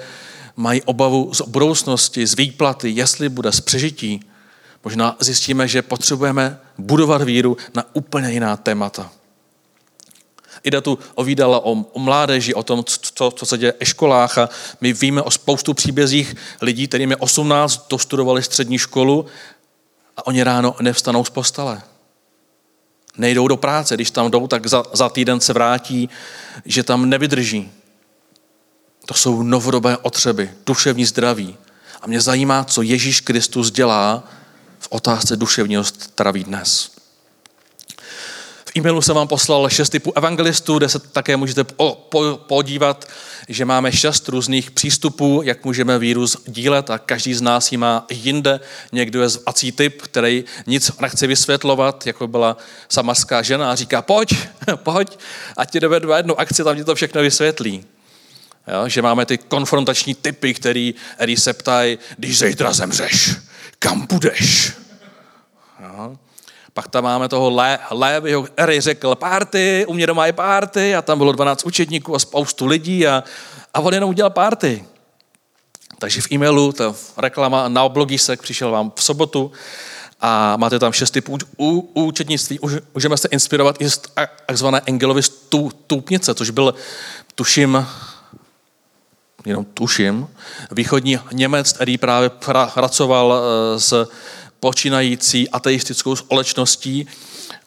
[0.56, 4.20] mají obavu z budoucnosti, z výplaty, jestli bude z přežití.
[4.84, 9.12] Možná zjistíme, že potřebujeme budovat víru na úplně jiná témata.
[10.64, 14.50] Ida tu ovídala o, o mládeži, o tom, co, co se děje ve školách a
[14.82, 19.26] my víme o spoustu příbězích lidí, kterým je 18, dostudovali střední školu
[20.18, 21.82] a oni ráno nevstanou z postele.
[23.18, 26.10] Nejdou do práce, když tam jdou, tak za, za týden se vrátí,
[26.66, 27.72] že tam nevydrží.
[29.06, 31.58] To jsou novodobé otřeby, duševní zdraví.
[32.02, 34.24] A mě zajímá, co Ježíš Kristus dělá
[34.80, 36.94] v otázce duševního zdraví dnes
[38.78, 41.66] e-mailu jsem vám poslal šest typů evangelistů, kde se také můžete
[42.36, 43.08] podívat,
[43.50, 48.06] že máme šest různých přístupů, jak můžeme víru sdílet a každý z nás ji má
[48.10, 48.60] jinde.
[48.92, 52.58] Někdo je zvací typ, který nic nechce vysvětlovat, jako byla
[52.90, 54.36] samarská žena a říká, pojď,
[54.76, 55.20] pojď,
[55.58, 57.86] ať ti dovedu jednu akci, tam ti to všechno vysvětlí.
[58.68, 63.36] Jo, že máme ty konfrontační typy, který, který se ptají, když zítra zemřeš,
[63.80, 64.72] kam půjdeš?
[65.80, 66.18] Jo.
[66.74, 71.02] Pak tam máme toho Lé, Lévyho, který řekl párty, u mě doma je párty a
[71.02, 73.24] tam bylo 12 učetníků a spoustu lidí a,
[73.74, 74.86] a on jenom udělal párty.
[76.00, 79.52] Takže v e-mailu, ta reklama na blogisek přišel vám v sobotu
[80.22, 81.38] a máte tam šest typů
[81.94, 82.60] účetnictví.
[82.94, 84.02] Můžeme se inspirovat i z
[84.46, 86.74] takzvané Engelovy stupnice, což byl,
[87.36, 87.88] tuším,
[89.46, 90.28] jenom tuším,
[90.72, 92.30] východní Němec, který právě
[92.74, 94.08] pracoval eh, s
[94.64, 97.08] počínající ateistickou společností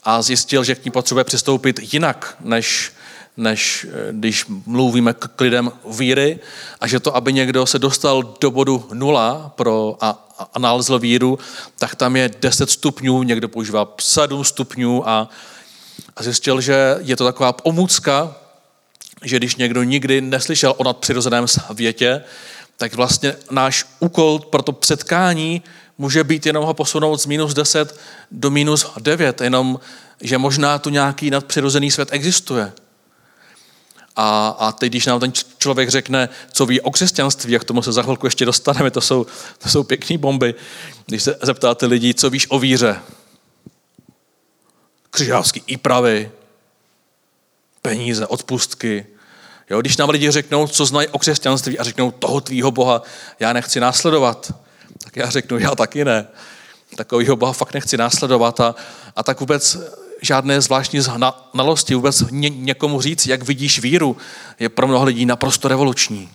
[0.04, 2.92] a zjistil, že k ní potřebuje přistoupit jinak, než,
[3.36, 6.38] než eh, když mluvíme k lidem víry
[6.80, 11.38] a že to, aby někdo se dostal do bodu nula pro a, a nalezl víru,
[11.78, 15.28] tak tam je 10 stupňů, někdo používá 7 stupňů a,
[16.16, 18.34] a zjistil, že je to taková pomůcka,
[19.24, 22.24] že když někdo nikdy neslyšel o nadpřirozeném světě,
[22.76, 25.62] tak vlastně náš úkol pro to předkání
[25.98, 29.80] může být jenom ho posunout z minus 10 do minus 9, jenom
[30.20, 32.72] že možná tu nějaký nadpřirozený svět existuje.
[34.16, 37.92] A, a teď, když nám ten člověk řekne, co ví o křesťanství, jak tomu se
[37.92, 39.26] za chvilku ještě dostaneme, to jsou,
[39.58, 40.54] to jsou pěkné bomby.
[41.06, 43.00] Když se zeptáte lidí, co víš o víře,
[45.10, 46.30] křižávský i pravy,
[47.82, 49.06] peníze, odpustky.
[49.70, 53.02] Jo, když nám lidi řeknou, co znají o křesťanství a řeknou, toho tvýho Boha
[53.40, 54.52] já nechci následovat,
[55.06, 56.26] tak já řeknu, já taky ne.
[56.96, 58.74] Takovýho Boha fakt nechci následovat a,
[59.16, 59.78] a tak vůbec
[60.22, 64.16] žádné zvláštní znalosti, vůbec ně, někomu říct, jak vidíš víru,
[64.60, 66.28] je pro mnoho lidí naprosto revoluční.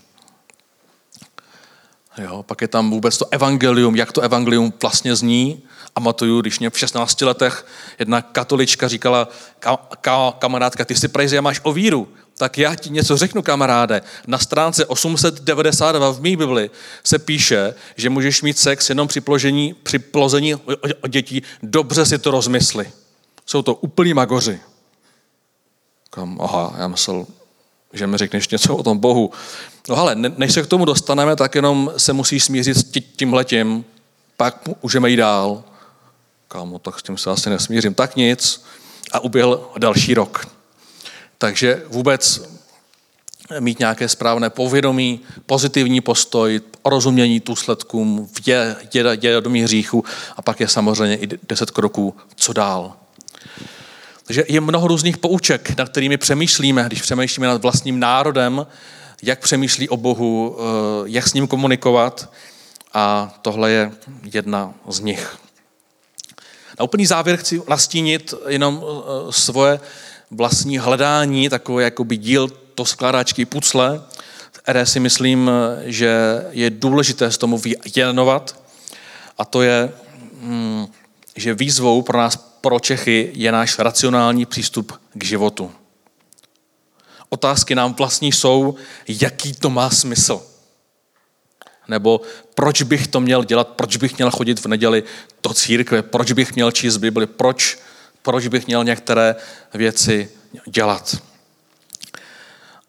[2.17, 5.63] Jo, pak je tam vůbec to evangelium, jak to evangelium vlastně zní.
[5.95, 7.65] A matuju, když mě v 16 letech
[7.99, 9.27] jedna katolička říkala,
[9.60, 12.07] ka, ka, kamarádka, ty si prej máš o víru.
[12.41, 14.01] Tak já ti něco řeknu, kamaráde.
[14.27, 16.69] Na stránce 892 v mý Bibli
[17.04, 20.56] se píše, že můžeš mít sex jenom při, pložení, při plození
[21.08, 21.43] dětí.
[21.63, 22.91] Dobře si to rozmysli.
[23.45, 24.60] Jsou to úplní magoři.
[26.10, 27.25] Kam, aha, já myslel,
[27.93, 29.32] že mi řekneš něco o tom Bohu.
[29.89, 33.86] No ale než se k tomu dostaneme, tak jenom se musíš smířit s tímhletím,
[34.38, 35.63] pak můžeme jít dál.
[36.47, 37.93] Kámo, tak s tím se asi nesmířím.
[37.93, 38.63] Tak nic.
[39.12, 40.61] A uběhl další rok.
[41.41, 42.41] Takže vůbec
[43.60, 48.30] mít nějaké správné povědomí, pozitivní postoj, rozumění důsledkům,
[49.21, 50.06] vědomí hříchu
[50.38, 52.93] a pak je samozřejmě i deset kroků, co dál.
[54.25, 58.67] Takže je mnoho různých pouček, nad kterými přemýšlíme, když přemýšlíme nad vlastním národem,
[59.23, 60.63] jak přemýšlí o Bohu, eh,
[61.06, 62.34] jak s ním komunikovat.
[62.93, 63.91] A tohle je
[64.23, 65.38] jedna z nich.
[66.80, 69.80] Na úplný závěr chci nastínit jenom eh, svoje
[70.31, 74.01] vlastní hledání, takové jakoby díl to skládáčky pucle,
[74.51, 75.51] které si myslím,
[75.83, 76.15] že
[76.51, 77.61] je důležité z tomu
[77.95, 78.63] věnovat.
[79.37, 79.91] A to je,
[80.33, 80.85] hm,
[81.35, 85.71] že výzvou pro nás pro Čechy je náš racionální přístup k životu.
[87.29, 88.75] Otázky nám vlastní jsou,
[89.07, 90.41] jaký to má smysl.
[91.87, 92.21] Nebo
[92.55, 95.03] proč bych to měl dělat, proč bych měl chodit v neděli
[95.43, 97.79] do církve, proč bych měl číst Bibli, proč,
[98.21, 99.36] proč bych měl některé
[99.73, 100.29] věci
[100.65, 101.17] dělat.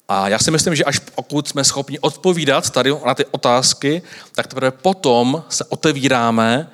[0.08, 4.02] A já si myslím, že až pokud jsme schopni odpovídat tady na ty otázky,
[4.34, 6.70] tak teprve potom se otevíráme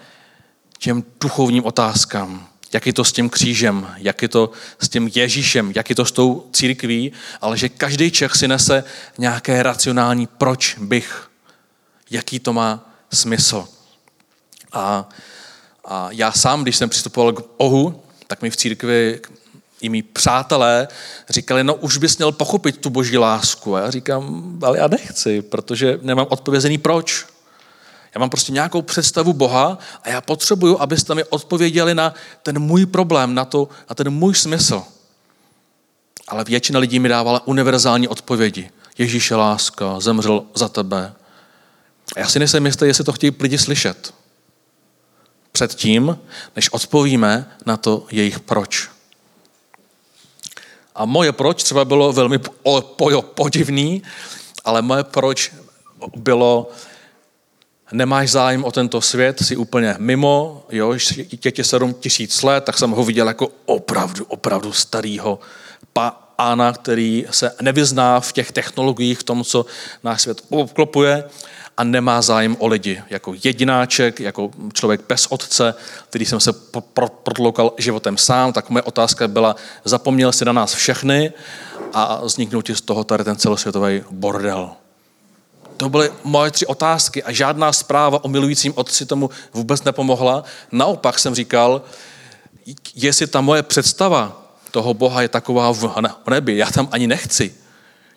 [0.79, 5.73] těm duchovním otázkám jak je to s tím křížem, jak je to s tím Ježíšem,
[5.75, 8.85] jak je to s tou církví, ale že každý Čech si nese
[9.19, 11.31] nějaké racionální proč bych,
[12.11, 13.69] jaký to má smysl.
[14.73, 15.09] A,
[15.85, 19.21] a já sám, když jsem přistupoval k Bohu, tak mi v církvi
[19.81, 20.89] i mý přátelé
[21.29, 23.77] říkali, no už bys měl pochopit tu boží lásku.
[23.77, 27.27] A já říkám, ale já nechci, protože nemám odpovězený proč.
[28.15, 32.87] Já mám prostě nějakou představu Boha a já potřebuju, abyste mi odpověděli na ten můj
[32.87, 34.83] problém, na, to, na ten můj smysl.
[36.29, 38.71] Ale většina lidí mi dávala univerzální odpovědi.
[38.99, 41.13] Ježíš je láska, zemřel za tebe.
[42.17, 44.15] A já si nejsem jistý, jestli to chtějí lidi slyšet.
[45.59, 46.19] Předtím,
[46.57, 48.89] než odpovíme na to jejich proč.
[50.95, 52.39] A moje proč třeba bylo velmi
[53.35, 54.03] podivný,
[54.65, 55.53] ale moje proč
[56.17, 56.71] bylo
[57.93, 60.95] nemáš zájem o tento svět, jsi úplně mimo, jo,
[61.45, 65.39] je tě sedm tisíc let, tak jsem ho viděl jako opravdu, opravdu starýho
[66.37, 69.67] pána, který se nevyzná v těch technologiích, v tom, co
[70.03, 71.25] náš svět obklopuje
[71.79, 73.03] a nemá zájem o lidi.
[73.11, 75.75] Jako jedináček, jako člověk bez otce,
[76.09, 76.53] který jsem se
[77.23, 81.33] protloukal životem sám, tak moje otázka byla, zapomněl si na nás všechny
[81.93, 84.71] a vzniknul ti z toho tady ten celosvětový bordel.
[85.77, 90.45] To byly moje tři otázky a žádná zpráva o milujícím otci tomu vůbec nepomohla.
[90.73, 91.83] Naopak jsem říkal,
[92.95, 97.55] jestli ta moje představa toho Boha je taková v nebi, já tam ani nechci.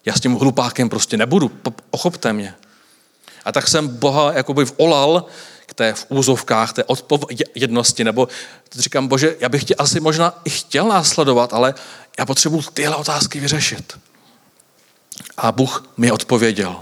[0.06, 1.52] Já s tím hlupákem prostě nebudu,
[1.90, 2.56] pochopte mě.
[3.46, 5.26] A tak jsem Boha jakoby volal
[5.66, 8.28] k té v úzovkách, té odpovědnosti, nebo
[8.76, 11.74] říkám, bože, já bych tě asi možná i chtěl následovat, ale
[12.20, 13.98] já potřebuji tyhle otázky vyřešit.
[15.38, 16.82] A Bůh mi odpověděl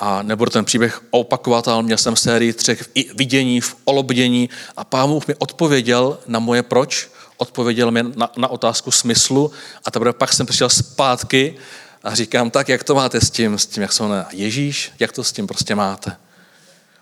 [0.00, 5.08] a nebudu ten příběh opakovat, ale měl jsem sérii třech vidění, v olobdění a pán
[5.08, 9.52] Bůh mi odpověděl na moje proč, odpověděl mi na, na otázku smyslu
[9.84, 11.56] a teprve pak jsem přišel zpátky
[12.02, 15.12] a říkám, tak jak to máte s tím, s tím, jak se jmenuje Ježíš, jak
[15.12, 16.16] to s tím prostě máte.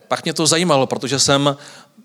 [0.09, 1.57] Pak mě to zajímalo, protože jsem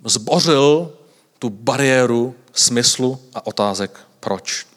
[0.05, 0.97] zbořil
[1.39, 4.67] tu bariéru smyslu a otázek proč.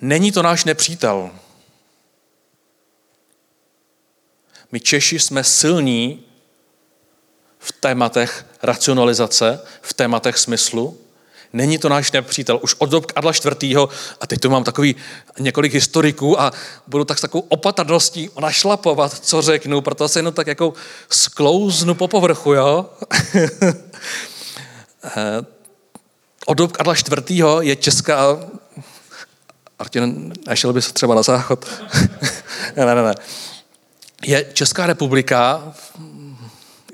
[0.00, 1.30] Není to náš nepřítel,
[4.72, 6.24] My Češi jsme silní
[7.58, 10.98] v tématech racionalizace, v tématech smyslu.
[11.52, 12.60] Není to náš nepřítel.
[12.62, 13.32] Už od dob Adla
[13.62, 13.76] IV.
[14.20, 14.96] a teď tu mám takový
[15.38, 16.52] několik historiků a
[16.86, 20.72] budu tak s takovou opatrností našlapovat, co řeknu, proto se jenom tak jako
[21.10, 22.86] sklouznu po povrchu, jo?
[26.46, 27.44] Od dob Adla IV.
[27.60, 28.38] je česká...
[29.78, 31.66] Martin, nešel by se třeba na záchod?
[32.76, 33.14] ne, ne, ne.
[34.22, 35.72] Je Česká republika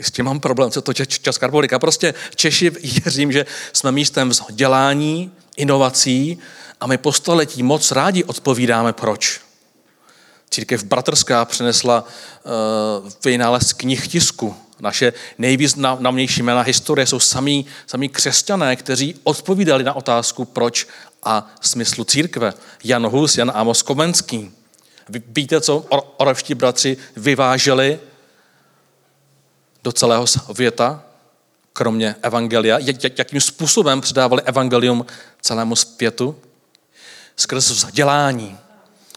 [0.01, 1.79] s tím mám problém, co to Česká republika.
[1.79, 6.39] Prostě Češi věřím, že jsme místem vzdělání, inovací
[6.81, 9.41] a my po století moc rádi odpovídáme proč.
[10.51, 14.57] Církev bratrská přinesla uh, vynález knih tisku.
[14.81, 20.87] Naše nejvýznamnější jména historie jsou samí, samí křesťané, kteří odpovídali na otázku proč
[21.23, 22.55] a smyslu církve.
[22.85, 24.51] Jan Hus, Jan Amos Komenský.
[25.09, 25.85] Víte, co
[26.17, 27.99] oravští bratři vyváželi
[29.87, 31.03] do celého světa,
[31.73, 32.79] kromě evangelia,
[33.19, 35.07] jakým způsobem předávali evangelium
[35.41, 36.37] celému světu?
[37.37, 38.59] Skrz vzdělání.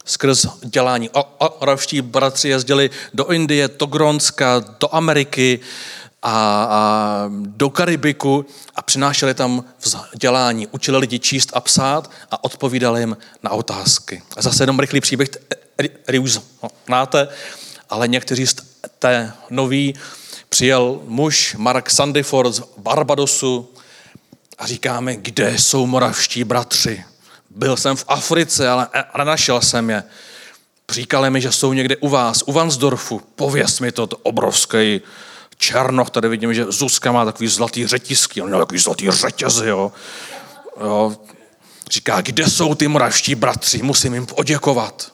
[0.06, 1.10] Skrz dělání.
[1.38, 5.60] Oravští bratři jezdili do Indie, do Gronska, do Ameriky
[6.22, 8.46] a, a do Karibiku
[8.76, 10.68] a přinášeli tam vzdělání.
[10.68, 14.22] Učili lidi číst a psát a odpovídali jim na otázky.
[14.38, 15.30] A zase jenom rychlý příběh,
[16.04, 16.40] který už
[16.86, 17.28] znáte,
[17.90, 19.96] ale někteří jste noví,
[20.50, 23.70] přijel muž Mark Sandiford z Barbadosu
[24.58, 27.04] a říkáme, kde jsou moravští bratři.
[27.50, 28.88] Byl jsem v Africe, ale
[29.18, 30.04] nenašel jsem je.
[30.92, 33.22] Říkali mi, že jsou někde u vás, u Vansdorfu.
[33.36, 35.02] Pověz mi to, to obrovský
[35.58, 36.10] černoch.
[36.10, 39.92] Tady vidím, že Zuzka má takový zlatý řetisky, on má takový zlatý řetězy, jo.
[40.82, 41.18] jo.
[41.92, 45.14] Říká, kde jsou ty moravští bratři, musím jim poděkovat.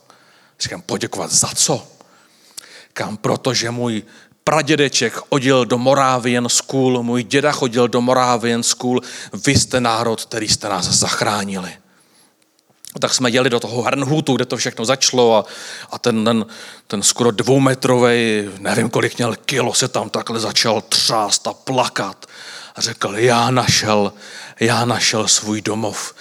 [0.60, 1.88] Říkám, poděkovat za co?
[2.94, 4.04] Kam, protože můj
[4.50, 9.02] pradědeček chodil do Moravian School, můj děda chodil do Moravian School,
[9.34, 11.72] vy jste národ, který jste nás zachránili.
[13.00, 15.46] Tak jsme jeli do toho Hernhutu, kde to všechno začalo a,
[15.92, 16.46] a ten, ten,
[16.88, 22.26] ten skoro dvoumetrový, nevím kolik měl kilo, se tam takhle začal třást a plakat.
[22.76, 24.14] A řekl, já našel,
[24.60, 26.16] já našel svůj domov.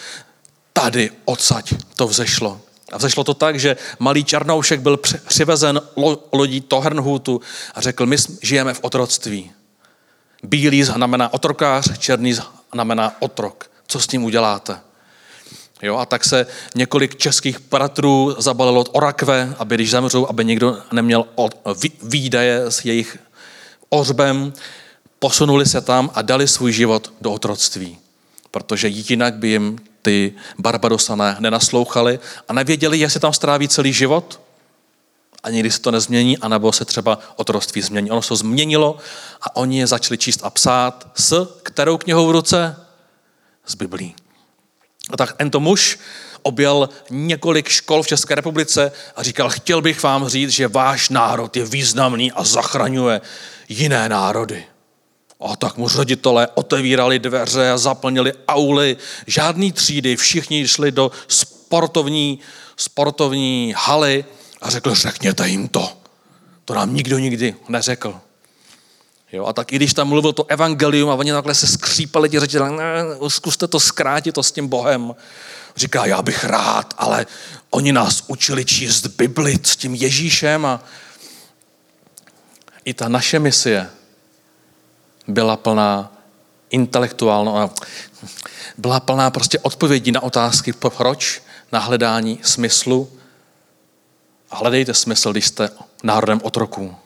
[0.73, 2.61] Tady odsaď to vzešlo.
[2.95, 5.81] A vzešlo to tak, že malý čarnoušek byl přivezen
[6.33, 7.41] lodí Tohernhutu
[7.75, 9.53] a řekl, my žijeme v otroctví.
[10.43, 12.35] Bílý znamená otrokář, černý
[12.73, 13.71] znamená otrok.
[13.87, 14.81] Co s tím uděláte?
[15.83, 20.79] Jo, a tak se několik českých bratrů zabalilo od orakve, aby když zemřou, aby nikdo
[20.93, 21.27] neměl
[22.03, 23.19] výdaje s jejich
[23.89, 24.53] ořbem,
[25.19, 27.99] posunuli se tam a dali svůj život do otroctví.
[28.51, 34.41] Protože jinak by jim ty Barbadosané nenaslouchali a nevěděli, jestli tam stráví celý život
[35.43, 38.11] a nikdy se to nezmění, anebo se třeba otroství změní.
[38.11, 38.99] Ono se změnilo
[39.43, 42.77] a oni je začali číst a psát s kterou knihou v ruce?
[43.67, 44.15] Z Biblí.
[45.11, 45.99] A tak tento muž
[46.43, 51.57] objel několik škol v České republice a říkal, chtěl bych vám říct, že váš národ
[51.57, 53.21] je významný a zachraňuje
[53.69, 54.65] jiné národy.
[55.41, 62.39] A tak mu ředitelé otevírali dveře a zaplnili auly, žádný třídy, všichni šli do sportovní,
[62.77, 64.25] sportovní haly
[64.63, 65.93] a řekl, řekněte jim to.
[66.65, 68.21] To nám nikdo nikdy neřekl.
[69.33, 72.41] Jo, a tak i když tam mluvil to evangelium a oni takhle se skřípali ti
[72.41, 72.85] řečili, ne,
[73.29, 75.15] zkuste to zkrátit to s tím Bohem.
[75.77, 77.27] Říká, já bych rád, ale
[77.71, 80.83] oni nás učili číst Bibli s tím Ježíšem a
[82.85, 83.91] i ta naše misie
[85.29, 86.13] byla plná
[86.71, 87.71] intelektuálno,
[88.79, 93.13] byla plná prostě odpovědí na otázky proč, na hledání smyslu.
[94.51, 95.71] A hledejte smysl, když jste
[96.03, 96.97] národem otroků.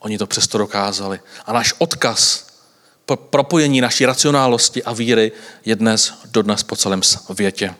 [0.00, 1.20] Oni to přesto dokázali.
[1.46, 2.46] A náš odkaz,
[3.16, 5.32] propojení naší racionálnosti a víry
[5.64, 7.74] je dnes, dodnes po celém světě.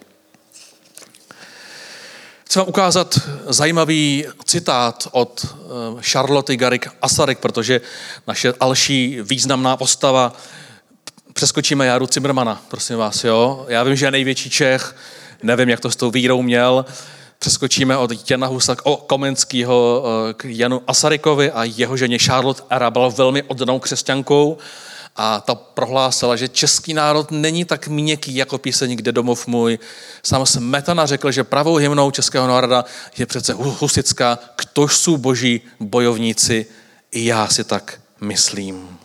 [2.49, 5.57] Chci vám ukázat zajímavý citát od eh,
[6.01, 7.81] Charlotte Garik Asarik, protože
[8.27, 10.33] naše další významná postava,
[11.33, 13.67] přeskočíme Jaru Cimrmana, prosím vás, jo.
[13.69, 14.97] Já vím, že je největší Čech,
[15.43, 16.85] nevím, jak to s tou vírou měl,
[17.39, 18.77] přeskočíme od Jana Husa
[19.07, 24.59] Komenského eh, k Janu Asarikovi a jeho ženě Charlotte Era byla velmi oddanou křesťankou
[25.19, 29.79] a ta prohlásila, že český národ není tak měkký jako píseň Kde domov můj.
[30.23, 32.85] Sám Smetana řekl, že pravou hymnou českého národa
[33.19, 36.67] je přece husická Ktož jsou boží bojovníci,
[37.11, 38.99] i já si tak myslím.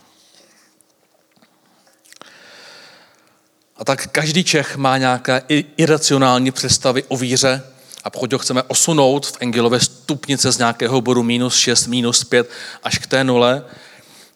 [3.77, 5.41] A tak každý Čech má nějaké
[5.77, 7.61] iracionální představy o víře
[8.03, 12.49] a pokud ho chceme osunout v Engelové stupnice z nějakého bodu minus 6, minus 5
[12.83, 13.65] až k té nule,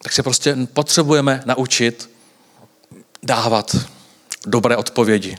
[0.08, 2.10] tak se prostě potřebujeme naučit
[3.24, 3.76] dávat
[4.46, 5.38] dobré odpovědi,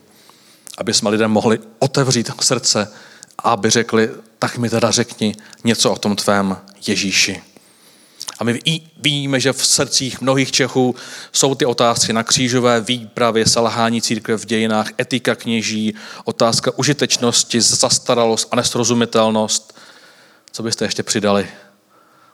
[0.78, 2.92] aby jsme lidem mohli otevřít srdce
[3.38, 6.56] a aby řekli, tak mi teda řekni něco o tom tvém
[6.86, 7.42] Ježíši.
[8.38, 8.60] A my
[8.96, 10.94] víme, že v srdcích mnohých Čechů
[11.32, 15.94] jsou ty otázky na křížové výpravě, selhání církve v dějinách, etika kněží,
[16.24, 19.78] otázka užitečnosti, zastaralost a nesrozumitelnost.
[20.52, 21.48] Co byste ještě přidali?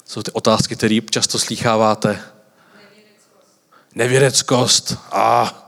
[0.05, 2.23] Jsou ty otázky, které často slýcháváte.
[3.95, 4.97] Nevědeckost.
[5.13, 5.61] A.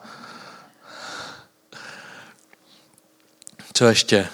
[3.72, 4.28] Co ještě?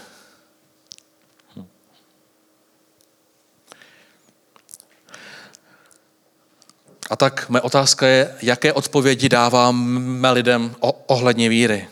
[7.11, 10.77] A tak mé otázka je, jaké odpovědi dáváme lidem
[11.07, 11.89] ohledně víry.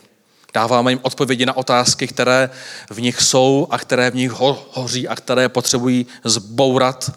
[0.53, 2.49] Dáváme jim odpovědi na otázky, které
[2.89, 7.11] v nich jsou a které v nich ho, hoří a které potřebují zbourat,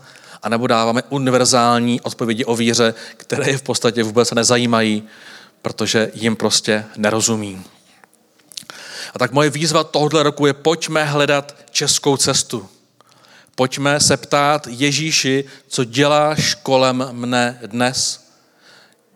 [0.44, 5.02] anebo dáváme univerzální odpovědi o víře, které je v podstatě vůbec nezajímají,
[5.62, 7.64] protože jim prostě nerozumí.
[9.14, 12.68] A tak moje výzva tohoto roku je pojďme hledat českou cestu.
[13.54, 18.24] Pojďme se ptát Ježíši, co děláš kolem mne dnes,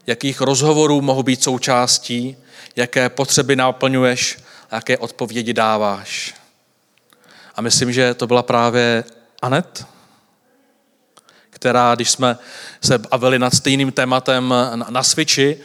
[0.07, 2.37] jakých rozhovorů mohu být součástí,
[2.77, 4.39] jaké potřeby naplňuješ
[4.73, 6.35] jaké odpovědi dáváš.
[7.55, 9.05] A myslím, že to byla právě
[9.43, 9.87] Anet,
[11.59, 12.39] která, když jsme
[12.85, 14.55] se bavili nad stejným tématem
[14.89, 15.57] na Switchi,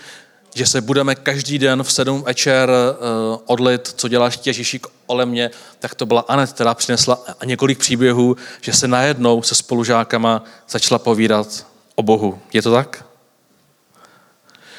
[0.56, 5.52] že se budeme každý den v sedm večer uh, odlit, co děláš Ježíši kolem mě,
[5.80, 11.66] tak to byla Anet, která přinesla několik příběhů, že se najednou se spolužákama začala povídat
[11.96, 12.42] o Bohu.
[12.54, 13.06] Je to tak?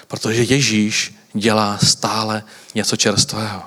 [0.09, 2.43] Protože Ježíš dělá stále
[2.75, 3.63] něco čerstvého.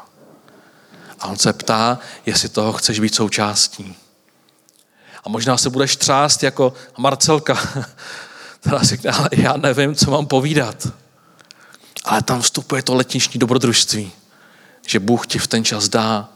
[1.19, 3.95] A on se ptá, jestli toho chceš být součástí.
[5.27, 7.59] A možná se budeš třást jako Marcelka,
[8.59, 10.87] která si ale já nevím, co mám povídat.
[12.05, 14.11] Ale tam vstupuje to letniční dobrodružství,
[14.87, 16.29] že Bůh ti v ten čas dá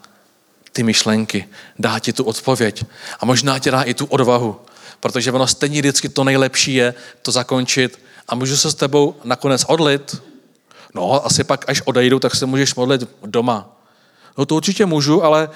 [0.71, 1.47] ty myšlenky,
[1.79, 2.83] dá ti tu odpověď
[3.19, 4.59] a možná ti dá i tu odvahu,
[4.99, 9.65] protože ono stejně vždycky to nejlepší je to zakončit a můžu se s tebou nakonec
[9.67, 10.21] odlit.
[10.93, 13.69] No, asi pak, až odejdu, tak se můžeš modlit doma.
[14.37, 15.49] No to určitě můžu, ale,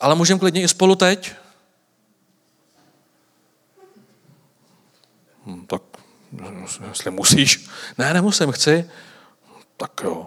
[0.00, 1.32] ale můžeme klidně i spolu teď.
[5.66, 5.82] Tak,
[6.88, 7.68] jestli musíš.
[7.98, 8.84] Ne, nemusím, chci
[9.78, 10.26] tak jo.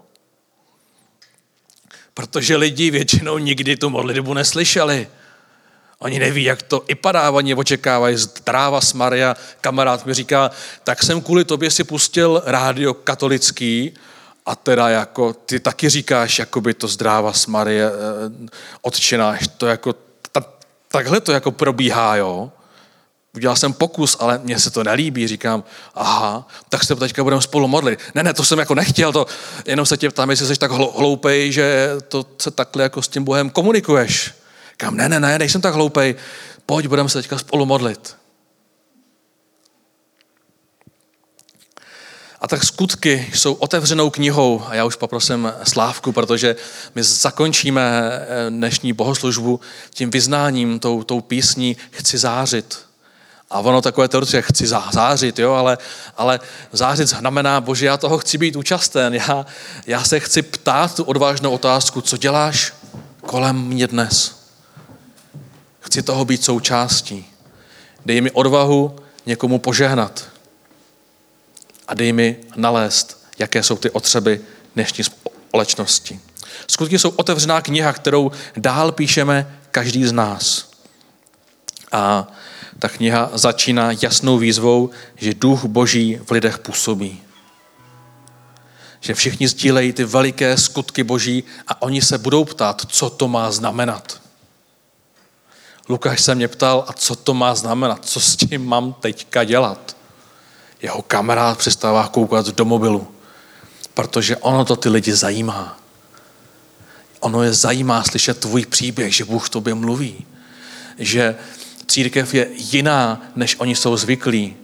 [2.14, 5.08] Protože lidi většinou nikdy tu modlitbu neslyšeli.
[6.00, 9.36] Oni neví, jak to i padá, oni očekávají zdráva s Maria.
[9.62, 10.52] Kamarád mi říká,
[10.84, 13.94] tak jsem kvůli tobě si pustil rádio katolický
[14.46, 18.50] a teda jako ty taky říkáš, jako by to zdráva s Marie eh,
[18.82, 19.48] odčináš.
[19.58, 19.94] To jako,
[20.32, 20.42] ta,
[20.88, 22.52] takhle to jako probíhá, jo
[23.36, 25.28] udělal jsem pokus, ale mně se to nelíbí.
[25.28, 25.64] Říkám,
[25.96, 28.00] aha, tak se teďka budeme spolu modlit.
[28.16, 29.26] Ne, ne, to jsem jako nechtěl, to
[29.66, 33.24] jenom se tě ptám, jestli jsi tak hloupej, že to se takhle jako s tím
[33.24, 34.34] Bohem komunikuješ.
[34.72, 36.16] Říkám, ne, ne, ne, nejsem tak hloupej,
[36.66, 38.16] pojď, budeme se teďka spolu modlit.
[42.42, 46.56] A tak skutky jsou otevřenou knihou a já už poprosím Slávku, protože
[46.96, 49.60] my zakončíme eh, dnešní bohoslužbu
[49.90, 52.91] tím vyznáním, tou, tou písní Chci zářit.
[53.52, 55.78] A ono takové teoretické, chci zářit, jo, ale,
[56.18, 56.40] ale
[56.72, 59.46] zářit znamená, bože, já toho chci být účasten, já,
[59.88, 62.74] já se chci ptát tu odvážnou otázku, co děláš
[63.22, 64.42] kolem mě dnes.
[65.80, 67.26] Chci toho být součástí.
[68.06, 68.96] Dej mi odvahu
[69.26, 70.24] někomu požehnat.
[71.88, 74.42] A dej mi nalézt, jaké jsou ty otřeby
[74.76, 76.20] dnešní společnosti.
[76.68, 80.72] Skutky jsou otevřená kniha, kterou dál píšeme každý z nás.
[81.92, 82.28] A
[82.82, 87.22] ta kniha začíná jasnou výzvou, že duch boží v lidech působí.
[89.00, 93.52] Že všichni sdílejí ty veliké skutky boží a oni se budou ptát, co to má
[93.52, 94.22] znamenat.
[95.90, 99.98] Lukáš se mě ptal, a co to má znamenat, co s tím mám teďka dělat.
[100.82, 103.08] Jeho kamarád přestává koukat do mobilu,
[103.94, 105.78] protože ono to ty lidi zajímá.
[107.20, 110.26] Ono je zajímá slyšet tvůj příběh, že Bůh tobě mluví.
[110.98, 111.36] Že
[111.92, 114.56] církev je jiná, než oni jsou zvyklí.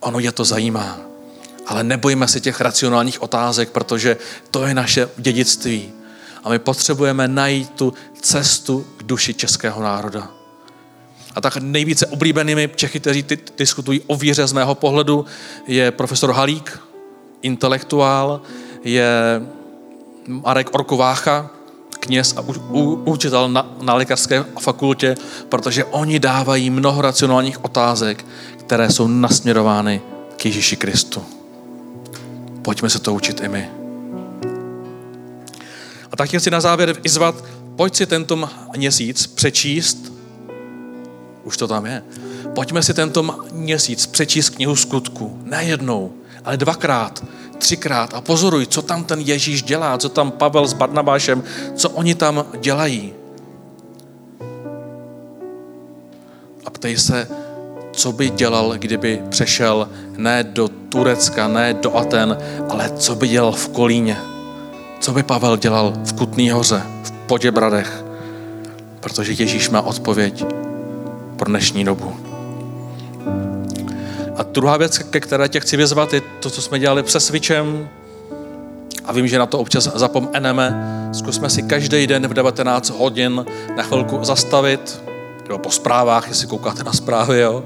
[0.00, 0.98] Ono je to zajímá.
[1.66, 4.16] Ale nebojíme se těch racionálních otázek, protože
[4.50, 5.92] to je naše dědictví.
[6.44, 10.30] A my potřebujeme najít tu cestu k duši českého národa.
[11.34, 13.24] A tak nejvíce oblíbenými Čechy, kteří
[13.58, 15.24] diskutují o víře z mého pohledu,
[15.66, 16.78] je profesor Halík,
[17.42, 18.40] intelektuál,
[18.84, 19.10] je
[20.26, 21.50] Marek Orkovácha,
[22.02, 22.44] kněz a
[23.04, 25.14] učitel na, na lékařské fakultě,
[25.48, 28.24] protože oni dávají mnoho racionálních otázek,
[28.56, 30.00] které jsou nasměrovány
[30.36, 31.22] k Ježíši Kristu.
[32.62, 33.70] Pojďme se to učit i my.
[36.12, 37.34] A tak chci na závěr vyzvat,
[37.76, 40.12] pojď si tento měsíc přečíst,
[41.44, 42.02] už to tam je,
[42.54, 43.22] pojďme si tento
[43.52, 45.38] měsíc přečíst knihu skutku.
[45.44, 46.12] Ne jednou,
[46.44, 47.24] ale dvakrát,
[47.62, 51.42] třikrát a pozoruj, co tam ten Ježíš dělá, co tam Pavel s Barnabášem,
[51.74, 53.14] co oni tam dělají.
[56.66, 57.28] A ptej se,
[57.92, 62.38] co by dělal, kdyby přešel ne do Turecka, ne do Aten,
[62.68, 64.18] ale co by dělal v Kolíně.
[65.00, 68.04] Co by Pavel dělal v Kutný hoře, v Poděbradech.
[69.00, 70.44] Protože Ježíš má odpověď
[71.36, 72.31] pro dnešní dobu.
[74.36, 77.88] A druhá věc, ke které tě chci vyzvat, je to, co jsme dělali přes Switchem.
[79.04, 80.74] A vím, že na to občas zapomeneme.
[81.12, 85.02] Zkusme si každý den v 19 hodin na chvilku zastavit,
[85.46, 87.64] nebo po zprávách, jestli koukáte na zprávy, jo.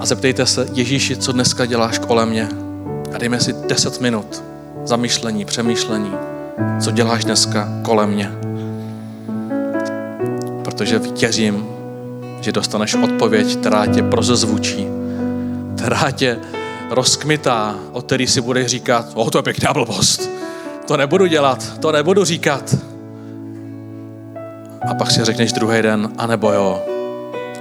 [0.00, 2.48] A zeptejte se, Ježíši, co dneska děláš kolem mě?
[3.14, 4.42] A dejme si 10 minut
[4.84, 6.12] zamyšlení, přemýšlení,
[6.80, 8.32] co děláš dneska kolem mě.
[10.64, 11.66] Protože věřím,
[12.40, 14.99] že dostaneš odpověď, která tě prozezvučí,
[15.80, 16.38] která tě
[16.90, 20.30] rozkmitá, o který si budeš říkat, o, to je pěkná blbost,
[20.86, 22.74] to nebudu dělat, to nebudu říkat.
[24.90, 26.82] A pak si řekneš druhý den, anebo jo,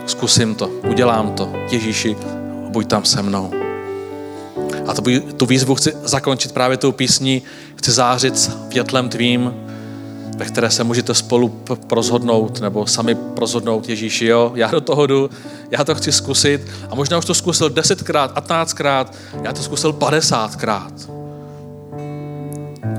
[0.05, 2.15] zkusím to, udělám to, Ježíši,
[2.69, 3.51] buď tam se mnou.
[4.87, 5.01] A to,
[5.37, 7.41] tu výzvu chci zakončit právě tou písní,
[7.75, 9.53] chci zářit s větlem tvým,
[10.39, 11.49] ve které se můžete spolu
[11.87, 15.29] prozhodnout nebo sami prozhodnout, Ježíši, jo, já do toho jdu,
[15.71, 19.13] já to chci zkusit a možná už to zkusil desetkrát, patnáctkrát,
[19.43, 20.93] já to zkusil padesátkrát.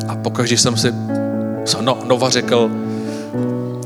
[0.09, 0.93] A pokaždé jsem si
[1.80, 2.70] no, nova řekl,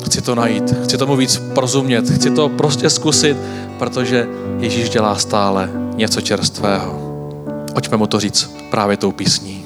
[0.06, 3.36] chci to najít, chci tomu víc porozumět, chci to prostě zkusit,
[3.78, 4.26] protože
[4.58, 7.00] Ježíš dělá stále něco čerstvého.
[7.72, 9.63] Pojďme mu to říct právě tou písní.